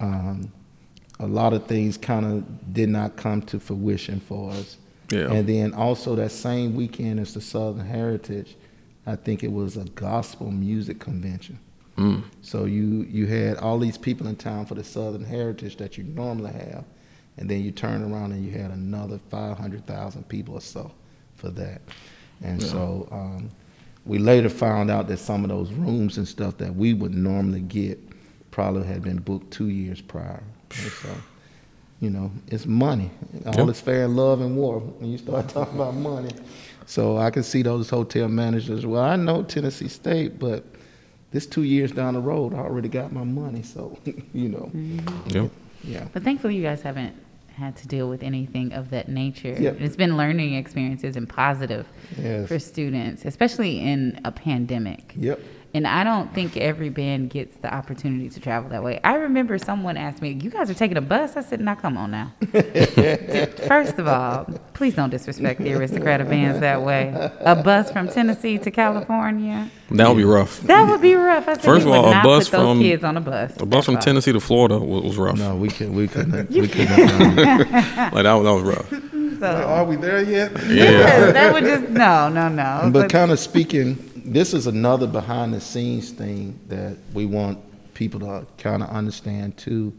[0.00, 0.50] um,
[1.20, 4.78] a lot of things kind of did not come to fruition for us.
[5.10, 5.32] Yeah.
[5.32, 8.56] And then also that same weekend as the Southern Heritage,
[9.06, 11.58] I think it was a gospel music convention.
[11.96, 15.98] mm, So you you had all these people in town for the Southern Heritage that
[15.98, 16.84] you normally have,
[17.36, 20.90] and then you turn around and you had another five hundred thousand people or so
[21.36, 21.82] for that.
[22.42, 23.50] And so um,
[24.06, 27.60] we later found out that some of those rooms and stuff that we would normally
[27.60, 27.98] get
[28.50, 30.42] probably had been booked two years prior.
[32.00, 33.10] And so, you know, it's money.
[33.46, 33.68] All Yep.
[33.68, 36.30] is fair in love and war when you start talking about money.
[36.86, 38.84] So I can see those hotel managers.
[38.86, 40.64] Well, I know Tennessee State, but
[41.30, 43.62] this two years down the road, I already got my money.
[43.62, 43.98] So,
[44.34, 45.28] you know, mm-hmm.
[45.28, 45.48] yeah.
[45.82, 46.08] yeah.
[46.12, 47.14] But thankfully, you guys haven't
[47.56, 49.56] had to deal with anything of that nature.
[49.58, 49.80] Yep.
[49.80, 51.86] It's been learning experiences and positive
[52.20, 52.48] Yes.
[52.48, 55.14] for students, especially in a pandemic.
[55.16, 55.40] Yep.
[55.74, 59.00] And I don't think every band gets the opportunity to travel that way.
[59.02, 61.96] I remember someone asked me, "You guys are taking a bus?" I said, "Now come
[61.98, 62.32] on now."
[63.66, 67.12] First of all, please don't disrespect the aristocratic bands that way.
[67.40, 69.68] A bus from Tennessee to California.
[69.90, 70.60] That would be rough.
[70.60, 71.48] That would be rough.
[71.48, 73.56] I said, First of all, a bus those from- kids on a bus.
[73.60, 74.02] A bus from all.
[74.02, 75.38] Tennessee to Florida was, was rough.
[75.38, 78.14] No, we could we couldn't we couldn't have done it.
[78.14, 79.40] Like that, was- that was rough.
[79.40, 80.52] So, Are we there yet?
[80.68, 81.32] Yeah.
[81.32, 82.90] that would just no, no, no.
[82.92, 87.58] But kind of speaking, this is another behind the scenes thing that we want
[87.94, 89.92] people to kind of understand too.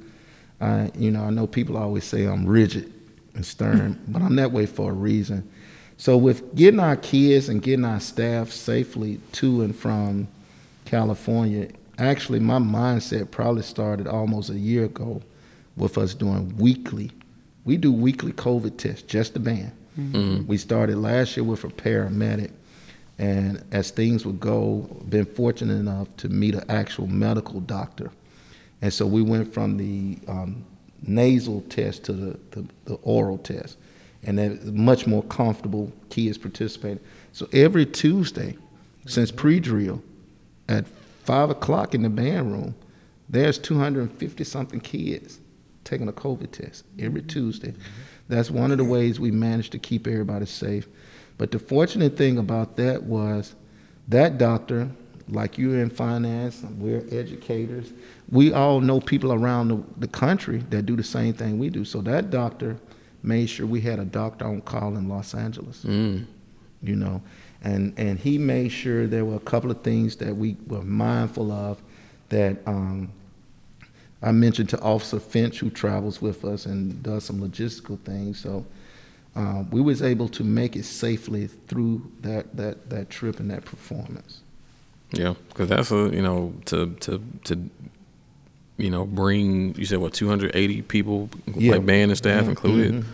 [0.59, 2.91] I, you know, I know people always say I'm rigid
[3.33, 5.49] and stern, but I'm that way for a reason.
[5.97, 10.27] So with getting our kids and getting our staff safely to and from
[10.83, 15.21] California, actually my mindset probably started almost a year ago
[15.77, 17.11] with us doing weekly.
[17.63, 19.71] We do weekly COVID tests, just the band.
[19.97, 20.47] Mm-hmm.
[20.47, 22.51] We started last year with a paramedic,
[23.17, 28.11] and as things would go, been fortunate enough to meet an actual medical doctor,
[28.81, 30.65] and so we went from the um,
[31.01, 33.77] nasal test to the, the, the oral test,
[34.23, 36.99] and that much more comfortable kids participating.
[37.31, 38.57] So every Tuesday,
[39.05, 40.01] since pre-drill,
[40.67, 40.85] at
[41.23, 42.75] five o'clock in the band room,
[43.29, 45.39] there's 250 something kids
[45.83, 47.73] taking a COVID test every Tuesday.
[48.27, 50.87] That's one of the ways we managed to keep everybody safe.
[51.37, 53.55] But the fortunate thing about that was
[54.07, 54.89] that doctor,
[55.27, 57.91] like you in finance, we're educators.
[58.29, 61.83] We all know people around the, the country that do the same thing we do.
[61.83, 62.77] So that doctor
[63.23, 65.83] made sure we had a doctor on call in Los Angeles.
[65.83, 66.25] Mm.
[66.81, 67.21] You know,
[67.63, 71.51] and and he made sure there were a couple of things that we were mindful
[71.51, 71.81] of
[72.29, 73.11] that um,
[74.21, 78.39] I mentioned to Officer Finch, who travels with us and does some logistical things.
[78.39, 78.65] So
[79.35, 83.65] um, we was able to make it safely through that that that trip and that
[83.65, 84.41] performance.
[85.11, 87.69] Yeah, because that's a you know to to to
[88.77, 91.73] you know bring you said what 280 people Yeah.
[91.73, 92.93] like band and staff included.
[92.93, 93.05] mhm.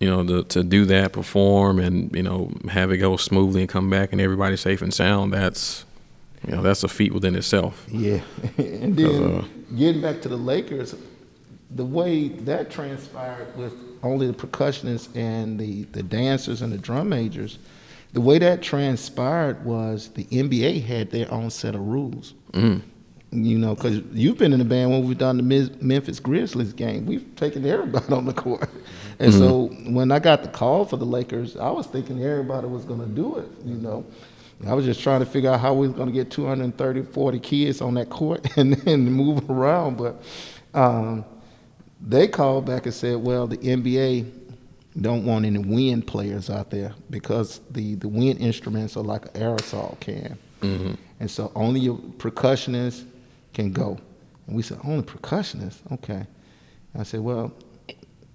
[0.00, 3.68] You know to to do that, perform, and you know have it go smoothly and
[3.68, 5.32] come back and everybody safe and sound.
[5.32, 5.84] That's
[6.48, 7.86] you know that's a feat within itself.
[7.90, 8.20] Yeah,
[8.56, 9.44] and then Uh,
[9.76, 10.94] getting back to the Lakers,
[11.70, 17.08] the way that transpired with only the percussionists and the, the dancers and the drum
[17.08, 17.58] majors,
[18.12, 22.34] the way that transpired was the NBA had their own set of rules.
[22.52, 22.82] Mm.
[23.32, 27.06] You know, because you've been in the band when we've done the Memphis Grizzlies game.
[27.06, 28.68] We've taken everybody on the court.
[29.20, 32.84] And so when I got the call for the Lakers, I was thinking everybody was
[32.84, 34.04] going to do it, you know.
[34.66, 37.38] I was just trying to figure out how we was going to get 230, 40
[37.38, 39.96] kids on that court and then move around.
[39.96, 40.22] But
[40.74, 41.24] um,
[42.00, 44.30] they called back and said, well, the NBA
[45.00, 49.42] don't want any wind players out there because the, the wind instruments are like an
[49.42, 50.36] aerosol can.
[50.62, 50.94] Mm-hmm.
[51.20, 53.04] And so only your percussionists
[53.52, 53.98] can go.
[54.46, 55.78] And we said, only percussionists?
[55.92, 56.26] Okay.
[56.98, 57.52] I said, well,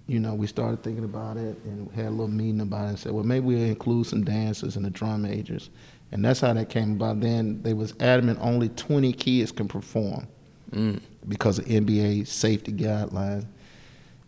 [0.08, 3.00] you know, we started thinking about it and had a little meeting about it and
[3.00, 5.70] said, well, maybe we'll include some dancers and the drum majors.
[6.12, 7.20] And that's how that came about.
[7.20, 10.28] Then they was adamant only 20 kids can perform
[10.72, 11.02] mm.
[11.28, 13.46] because of NBA safety guidelines.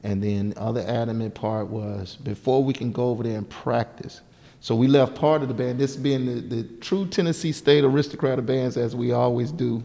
[0.04, 4.22] And then the other adamant part was before we can go over there and practice.
[4.60, 8.40] So we left part of the band, this being the, the true Tennessee State aristocrat
[8.40, 9.84] of bands as we always do.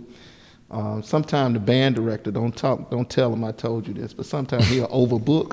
[0.70, 4.24] Um, sometimes the band director don't talk, don't tell him I told you this, but
[4.24, 5.52] sometimes he'll overbook.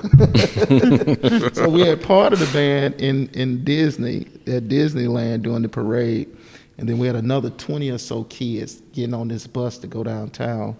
[1.54, 6.34] so we had part of the band in in Disney at Disneyland during the parade,
[6.78, 10.02] and then we had another twenty or so kids getting on this bus to go
[10.02, 10.74] downtown.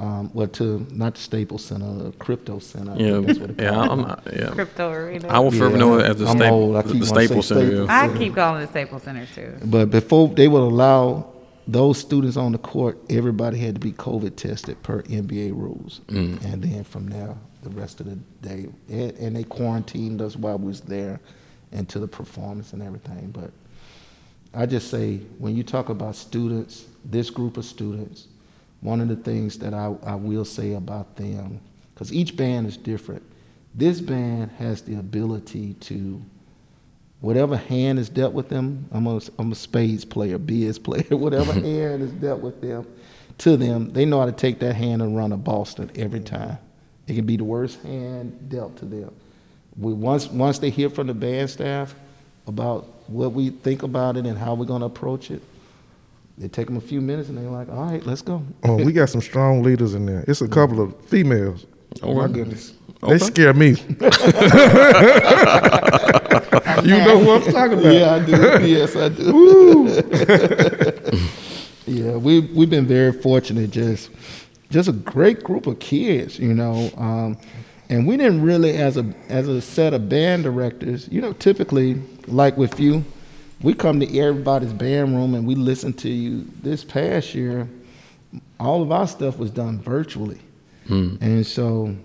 [0.00, 2.96] Um, well, to not the Staples Center, the Crypto Center.
[2.96, 3.78] Yeah, that's what it yeah.
[3.80, 4.50] I'm not, yeah.
[4.50, 5.28] Crypto arena.
[5.28, 6.84] I will forever Yeah, know it as the, I'm sta- old.
[6.84, 7.66] The, the Staples Center.
[7.66, 7.88] Staples.
[7.88, 8.10] yeah.
[8.12, 9.54] I keep calling it Staples Center too.
[9.64, 11.32] But before they would allow
[11.68, 16.00] those students on the court, everybody had to be COVID tested per NBA rules.
[16.08, 18.16] And then from there, the rest of the
[18.46, 21.20] day, and, and they quarantined us while we was there
[21.70, 23.30] into the performance and everything.
[23.30, 23.52] But
[24.52, 28.26] I just say, when you talk about students, this group of students,
[28.84, 31.58] one of the things that I, I will say about them,
[31.94, 33.22] because each band is different,
[33.74, 36.22] this band has the ability to
[37.22, 41.52] whatever hand is dealt with them, I'm a, I'm a spades player, biz player, whatever
[41.54, 42.86] hand is dealt with them,
[43.38, 46.58] to them, they know how to take that hand and run a Boston every time.
[47.06, 49.10] It can be the worst hand dealt to them.
[49.78, 51.94] We, once, once they hear from the band staff
[52.46, 55.42] about what we think about it and how we're going to approach it,
[56.40, 58.42] it take them a few minutes and they're like, all right, let's go.
[58.64, 60.24] Oh, we got some strong leaders in there.
[60.26, 61.66] It's a couple of females.
[62.02, 62.34] Oh, my really?
[62.34, 62.74] goodness.
[63.06, 63.68] They scare me.
[63.68, 63.76] you
[66.96, 67.94] know who I'm talking about.
[67.94, 68.66] Yeah, I do.
[68.66, 70.02] yes, I do.
[71.86, 73.70] yeah, we we've been very fortunate.
[73.70, 74.10] Just
[74.70, 76.90] just a great group of kids, you know.
[76.96, 77.36] Um,
[77.90, 82.00] and we didn't really, as a as a set of band directors, you know, typically
[82.26, 83.04] like with you,
[83.64, 86.44] we come to everybody's band room and we listen to you.
[86.62, 87.68] This past year,
[88.60, 90.38] all of our stuff was done virtually,
[90.88, 91.96] and so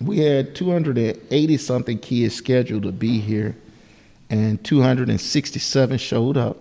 [0.00, 3.56] we had 280 something kids scheduled to be here
[4.28, 6.58] and 267 showed up.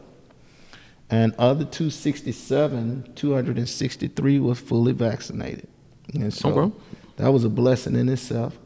[1.10, 5.68] And other 267 263 was fully vaccinated.
[6.14, 6.76] And so Okay.
[7.18, 8.58] that was a blessing in itself.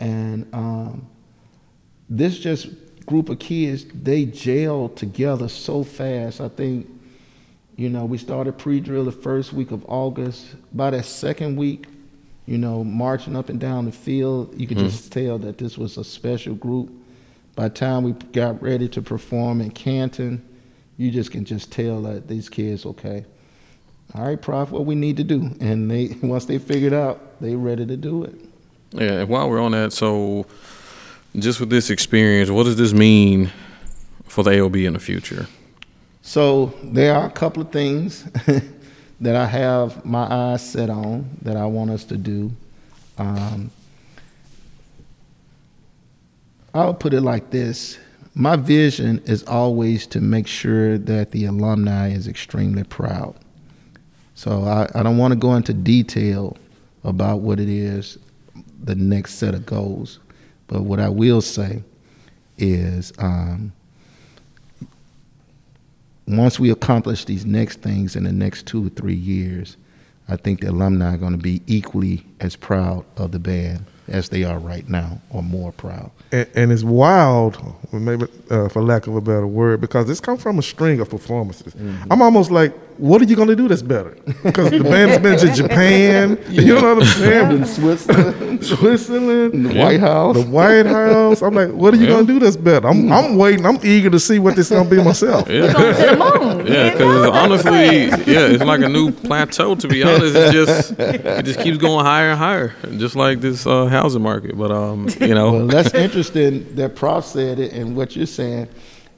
[0.00, 1.06] And um,
[2.08, 2.68] this just
[3.08, 6.86] group of kids they gelled together so fast i think
[7.76, 11.86] you know we started pre-drill the first week of august by that second week
[12.48, 15.26] you know, marching up and down the field, you could just mm-hmm.
[15.26, 16.90] tell that this was a special group.
[17.54, 20.42] By the time we got ready to perform in Canton,
[20.96, 23.26] you just can just tell that these kids, okay,
[24.14, 25.54] all right, Prof, what we need to do.
[25.60, 28.34] And they once they figured out, they ready to do it.
[28.92, 30.46] Yeah, and while we're on that, so
[31.36, 33.50] just with this experience, what does this mean
[34.24, 35.46] for the AOB in the future?
[36.22, 38.24] So there are a couple of things
[39.20, 42.50] that I have my eyes set on that I want us to do.
[43.16, 43.70] Um,
[46.74, 47.98] I'll put it like this.
[48.34, 53.34] My vision is always to make sure that the alumni is extremely proud.
[54.34, 56.56] So I, I don't want to go into detail
[57.02, 58.18] about what it is,
[58.84, 60.20] the next set of goals.
[60.68, 61.82] But what I will say
[62.56, 63.72] is um,
[66.26, 69.76] once we accomplish these next things in the next two or three years,
[70.28, 74.28] I think the alumni are going to be equally as proud of the band as
[74.28, 76.10] they are right now, or more proud.
[76.32, 77.58] And, and it's wild,
[77.92, 81.10] maybe uh, for lack of a better word, because this comes from a string of
[81.10, 81.74] performances.
[81.74, 82.12] Mm-hmm.
[82.12, 84.16] I'm almost like, what are you going to do that's better?
[84.42, 87.50] Because the band's been to Japan, you know what I'm saying?
[87.52, 90.36] In Switzerland, Switzerland, the White House.
[90.36, 91.42] the White House.
[91.42, 92.08] I'm like, what are you Yeah.
[92.14, 92.88] going to do that's better?
[92.88, 93.64] I'm, I'm waiting.
[93.66, 95.48] I'm eager to see what this is going to be myself.
[95.48, 95.72] Yeah.
[95.72, 96.16] Going to the
[96.56, 96.66] moon.
[96.66, 99.74] Yeah, because honestly, yeah, it's like a new plateau.
[99.76, 103.66] To be honest, it's just it just keeps going higher and higher, just like this
[103.66, 104.56] uh, housing market.
[104.58, 108.68] But um, you know, Well, that's interesting that Prof said it and what you're saying.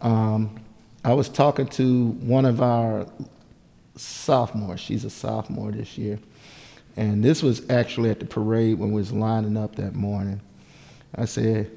[0.01, 0.57] Um,
[1.05, 3.07] I was talking to one of our
[3.97, 4.81] sophomores.
[4.81, 6.19] She's a sophomore this year.
[6.97, 10.41] And this was actually at the parade when we was lining up that morning.
[11.15, 11.71] I said,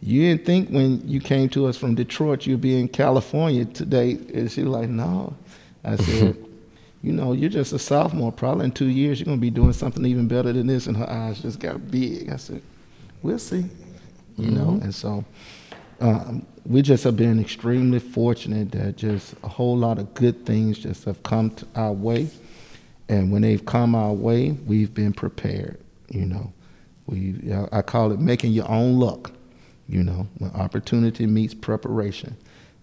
[0.00, 4.12] you didn't think when you came to us from Detroit you'd be in California today.
[4.12, 5.36] And she was like, no.
[5.84, 6.36] I said,
[7.02, 8.32] you know, you're just a sophomore.
[8.32, 10.86] Probably in two years you're going to be doing something even better than this.
[10.86, 12.30] And her eyes just got big.
[12.30, 12.62] I said,
[13.22, 13.64] we'll see.
[14.36, 15.24] You know, and so
[16.00, 20.78] um, we just have been extremely fortunate that just a whole lot of good things
[20.78, 22.28] just have come our way.
[23.08, 25.80] And when they've come our way, we've been prepared.
[26.10, 26.52] You know,
[27.06, 27.36] we
[27.72, 29.32] I call it making your own luck.
[29.88, 32.36] You know, when opportunity meets preparation,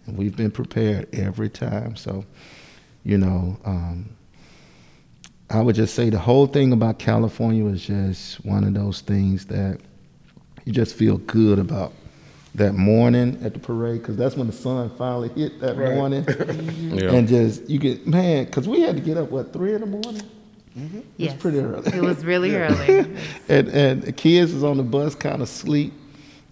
[0.07, 1.95] and we've been prepared every time.
[1.95, 2.25] So,
[3.03, 4.09] you know, um,
[5.51, 9.45] I would just say the whole thing about California is just one of those things
[9.45, 9.79] that
[10.63, 11.93] you just feel good about
[12.55, 15.95] that morning at the parade because that's when the sun finally hit that Right.
[15.95, 16.25] morning
[16.97, 19.81] yeah, and just you get man because we had to get up what three in
[19.81, 20.23] the morning
[20.75, 20.91] yes.
[21.17, 21.97] It was pretty early.
[21.97, 22.99] It was really early.
[23.49, 25.93] and and the kids was on the bus kind of sleep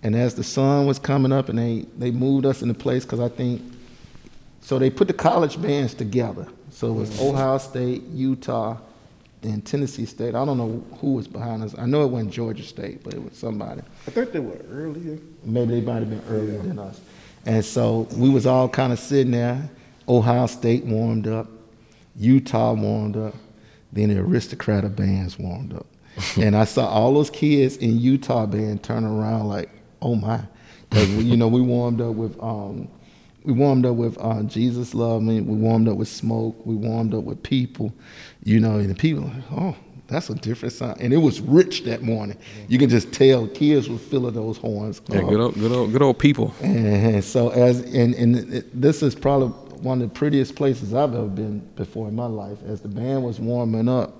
[0.03, 3.19] and as the sun was coming up and they they moved us into place because
[3.19, 3.61] i think
[4.61, 7.35] so they put the college bands together so it was mm-hmm.
[7.35, 8.77] ohio state utah
[9.45, 12.63] and tennessee state i don't know who was behind us i know it wasn't georgia
[12.63, 15.17] state but it was somebody I think they were earlier.
[15.43, 16.99] maybe they might have been earlier than us.
[17.45, 19.69] And so we was all kind of sitting there.
[20.07, 21.47] Ohio State warmed up,
[22.15, 23.35] Utah warmed up,
[23.91, 25.85] then the aristocrat of bands warmed up.
[26.37, 29.69] and I saw all those kids in Utah band turn around like,
[30.01, 30.41] oh my.
[30.89, 32.87] Because, you know, we warmed up with, um,
[33.43, 35.41] we warmed up with uh, Jesus Love Me.
[35.41, 36.65] We warmed up with Smoke.
[36.65, 37.93] We warmed up with people,
[38.43, 39.75] you know, and the people, like, oh,
[40.07, 40.99] that's a different sound.
[41.01, 42.37] And it was rich that morning.
[42.67, 45.01] You can just tell kids were filling those horns.
[45.09, 45.29] yeah, up.
[45.29, 46.53] good old, good old, good old people.
[46.61, 51.13] And so as and, and it, this is probably one of the prettiest places I've
[51.13, 52.57] ever been before in my life.
[52.65, 54.13] As the band was warming up,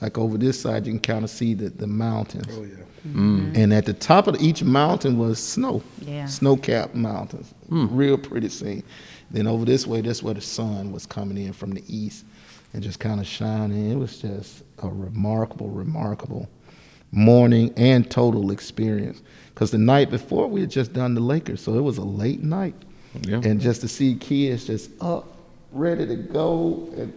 [0.00, 2.46] like over this side, you can kind of see the, the mountains.
[2.50, 2.76] Oh yeah.
[3.06, 6.24] And at the top of each mountain was snow, Yeah.
[6.24, 7.88] snow-capped mountains, Mm.
[7.92, 8.82] real pretty scene.
[9.30, 12.24] Then over this way, that's where the sun was coming in from the east
[12.72, 13.90] and just kind of shining.
[13.90, 16.48] It was just a remarkable, remarkable
[17.12, 19.22] morning and total experience.
[19.54, 22.42] Because the night before we had just done the Lakers, so it was a late
[22.42, 22.74] night,
[23.26, 23.40] Yeah.
[23.44, 25.32] and just to see kids just up,
[25.72, 27.12] ready to go, and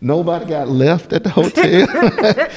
[0.00, 1.86] nobody got left at the hotel.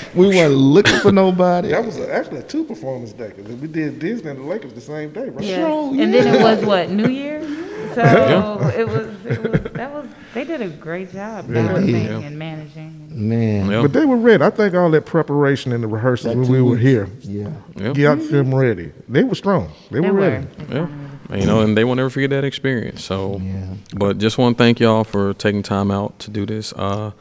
[0.16, 1.70] we weren't looking for nobody.
[1.70, 4.74] That was a, actually a two performance day because we did Disney and the Lakers
[4.74, 5.44] the same day, right?
[5.46, 5.58] Yes.
[5.58, 7.48] Sure, And then it was what New Year's.
[7.96, 8.70] So Yeah.
[8.72, 12.12] it was it was that was they did a great job They balancing did.
[12.24, 13.08] and managing.
[13.10, 13.82] Man, Yeah.
[13.82, 14.44] But they were ready.
[14.44, 17.50] I think all that preparation and the rehearsals when two we were here Yeah.
[17.76, 17.94] Yeah.
[17.94, 18.92] got them ready.
[19.08, 19.72] They were strong.
[19.90, 20.20] They, They were were.
[20.20, 20.48] ready.
[20.70, 20.88] Yeah.
[21.36, 23.04] You know, and they will never forget that experience.
[23.04, 23.66] So, Yeah.
[23.96, 27.12] but just want to thank y'all for taking time out to do this uh,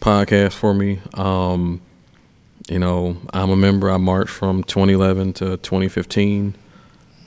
[0.00, 1.00] podcast for me.
[1.14, 1.80] Um,
[2.68, 3.90] you know, I'm a member.
[3.90, 6.54] I marched from 2011 to 2015.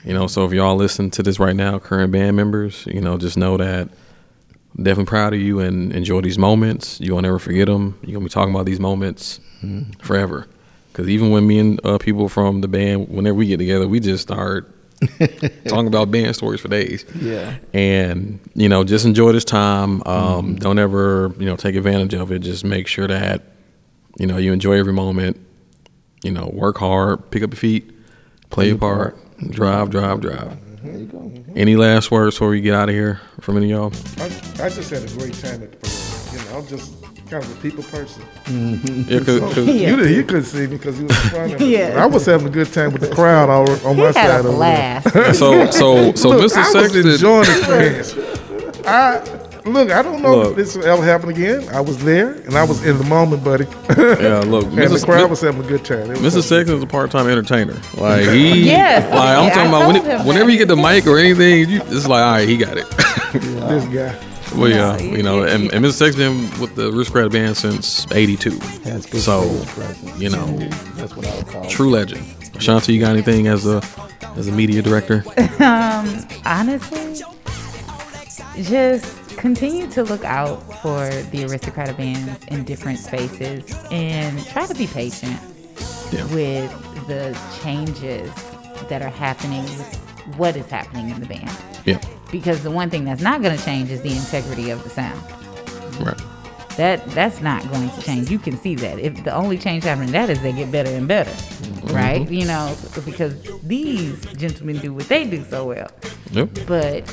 [0.04, 3.18] You know, so if y'all listen to this right now, current band members, you know,
[3.18, 3.88] just know that
[4.76, 7.00] I'm definitely proud of you and enjoy these moments.
[7.00, 7.98] You will never forget them.
[8.02, 9.40] You're gonna be talking about these moments
[10.02, 10.46] forever.
[10.92, 14.00] Because even when me and uh, people from the band, whenever we get together, we
[14.00, 14.72] just start
[15.66, 17.04] talking about band stories for days.
[17.20, 17.56] Yeah.
[17.72, 20.02] And you know, just enjoy this time.
[20.06, 22.40] Um, Don't ever you know take advantage of it.
[22.40, 23.42] Just make sure that
[24.18, 25.38] you know you enjoy every moment.
[26.22, 27.90] You know, work hard, pick up your feet,
[28.50, 29.50] play your part, mm-hmm.
[29.50, 30.48] drive, drive, drive.
[30.48, 30.86] Mm-hmm.
[30.86, 31.18] There you go.
[31.18, 31.52] Mm-hmm.
[31.56, 34.22] Any last words before we get out of here from any of y'all?
[34.22, 36.44] I, I just had a great time at the parade.
[36.44, 36.99] You know, I'm just
[37.30, 38.22] kind of a people person.
[39.08, 39.72] Yeah, cause, 'cause- Yeah.
[39.90, 41.60] You, didn't- you couldn't see me because you was in front.
[41.60, 42.02] Yeah.
[42.02, 44.30] I was having a good time with the crowd all on He my had side
[44.30, 45.10] a of the blast.
[45.38, 46.56] so so so Look, Mr.
[46.56, 47.08] I was Sexton.
[47.08, 48.14] enjoying the experience.
[48.86, 49.22] I
[49.66, 49.90] look.
[49.90, 50.50] I don't know Look.
[50.52, 51.68] if this will ever happen again.
[51.68, 53.66] I was there and I was in the moment, buddy.
[53.90, 55.04] Yeah, look, and the Mrs.
[55.04, 56.10] crowd was having a good time.
[56.10, 56.50] It was is
[56.82, 57.76] a part-time entertainer.
[57.96, 59.04] Like he, Yes.
[59.14, 61.68] like I'm Yeah, talking I about when it, whenever you get the mic or anything,
[61.68, 62.90] you, it's like, all right, he got it.
[63.32, 64.29] this guy.
[64.56, 65.92] Well, yeah, No, you know, it- and, and Mr.
[65.92, 68.50] Sexton been with the Aristocrat band since '82,
[68.84, 69.42] Has good so
[70.16, 70.46] you know,
[70.96, 71.70] That's what I would call it.
[71.70, 72.22] true legend.
[72.60, 73.82] Shanti, you got anything as a
[74.36, 75.24] as a media director?
[75.60, 77.22] um, honestly,
[78.62, 84.74] just continue to look out for the aristocrat bands in different spaces and try to
[84.74, 85.38] be patient
[86.12, 86.24] Yeah.
[86.34, 86.70] with
[87.06, 88.30] the changes
[88.88, 89.96] that are happening with
[90.36, 91.50] what is happening in the band.
[91.86, 91.98] Yeah,
[92.30, 95.20] Because the one thing that's not going to change is the integrity of the sound.
[96.04, 96.20] right.
[96.76, 98.30] That that's not going to change.
[98.30, 98.98] You can see that.
[99.00, 101.96] If the only change happening that is they get better and better, Mm-hmm.
[101.96, 102.30] right?
[102.30, 105.90] You know, because these gentlemen do what they do so well.
[106.30, 106.50] Yep.
[106.66, 107.08] But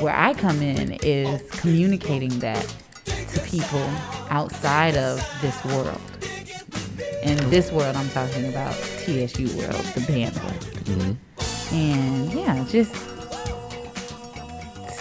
[0.00, 2.62] where I come in is communicating that
[3.06, 3.88] to people
[4.30, 6.00] outside of this world.
[7.22, 10.64] And this world, I'm talking about TSU world, the band world.
[10.84, 11.74] Mm-hmm.
[11.74, 12.94] And yeah, just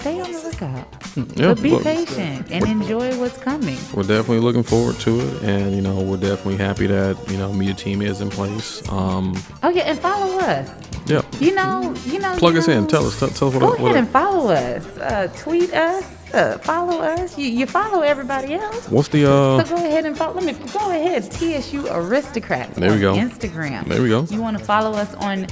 [0.08, 1.38] stay on the lookout.
[1.38, 3.78] Yeah, but be look, patient and enjoy what's coming.
[3.93, 7.51] We're definitely looking forward to it, and you know, we're definitely happy that you know
[7.53, 8.88] media team is in place.
[8.89, 10.70] Um, Oh yeah, and follow us.
[11.08, 11.22] yeah.
[11.39, 12.36] You know, you know.
[12.38, 12.88] Plug you us in.
[12.88, 13.20] Tell us.
[13.20, 13.62] Tell, tell us what.
[13.62, 14.86] Go what ahead and follow us.
[14.97, 16.05] Uh, tweet us.
[16.34, 17.38] Uh, follow us.
[17.38, 18.89] You, you follow everybody else.
[18.89, 19.64] what's the uh?
[19.64, 20.34] So go ahead and follow.
[20.39, 21.24] Let me go ahead.
[21.32, 22.78] TSU Aristocrats.
[22.78, 23.16] There we on go.
[23.16, 23.86] Instagram.
[23.86, 24.24] There we go.
[24.24, 25.47] You want to follow us on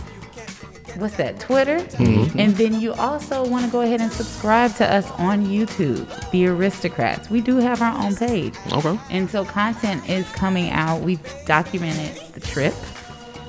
[0.98, 1.40] what's that?
[1.40, 1.80] Twitter.
[1.80, 2.40] Mm-hmm.
[2.40, 6.48] And then you also want to go ahead and subscribe to us on YouTube, The
[6.48, 7.30] Aristocrats.
[7.30, 8.56] We do have our own page.
[8.72, 9.00] Okay.
[9.10, 11.02] And so content is coming out.
[11.02, 12.74] We've documented the trip.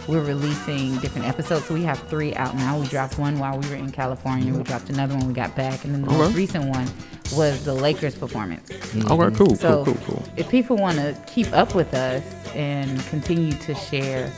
[0.08, 1.66] We're releasing different episodes.
[1.66, 2.78] So we have three out now.
[2.78, 4.54] We dropped one while we were in California.
[4.54, 5.84] We dropped another one we got back.
[5.84, 6.88] And then the most recent one
[7.34, 8.70] was the Lakers performance.
[8.70, 9.36] Okay.
[9.36, 9.56] Cool.
[9.56, 9.94] So cool.
[9.94, 9.94] Cool.
[10.06, 10.24] Cool.
[10.36, 12.22] if people want to keep up with us
[12.54, 14.32] and continue to share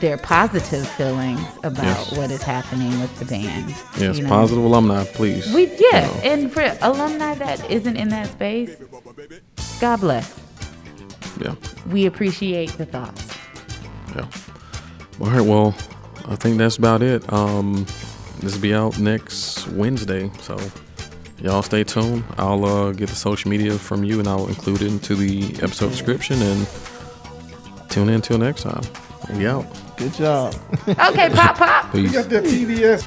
[0.00, 2.16] their positive feelings about Yes.
[2.16, 3.74] what is happening with the band.
[3.98, 4.16] Yes.
[4.18, 4.28] you know.
[4.28, 5.52] Positive alumni, please.
[5.54, 6.20] We yeah, You know.
[6.22, 8.76] and for alumni that isn't in that space,
[9.80, 10.38] God bless.
[11.40, 11.54] Yeah.
[11.90, 13.26] We appreciate the thoughts.
[14.14, 14.26] Yeah.
[15.20, 15.40] All right.
[15.40, 15.74] Well,
[16.28, 17.30] I think that's about it.
[17.32, 17.86] Um,
[18.40, 20.58] this will be out next Wednesday, so
[21.38, 22.24] y'all stay tuned.
[22.38, 25.90] I'll uh, get the social media from you, and I'll include it into the episode
[25.90, 26.40] description.
[26.42, 26.66] And
[27.88, 28.82] tune in until next time.
[29.34, 29.64] Yep.
[29.96, 30.54] Good job.
[30.88, 31.92] Okay, pop, pop.
[31.92, 32.02] Peace.
[32.02, 33.06] You got that TDS.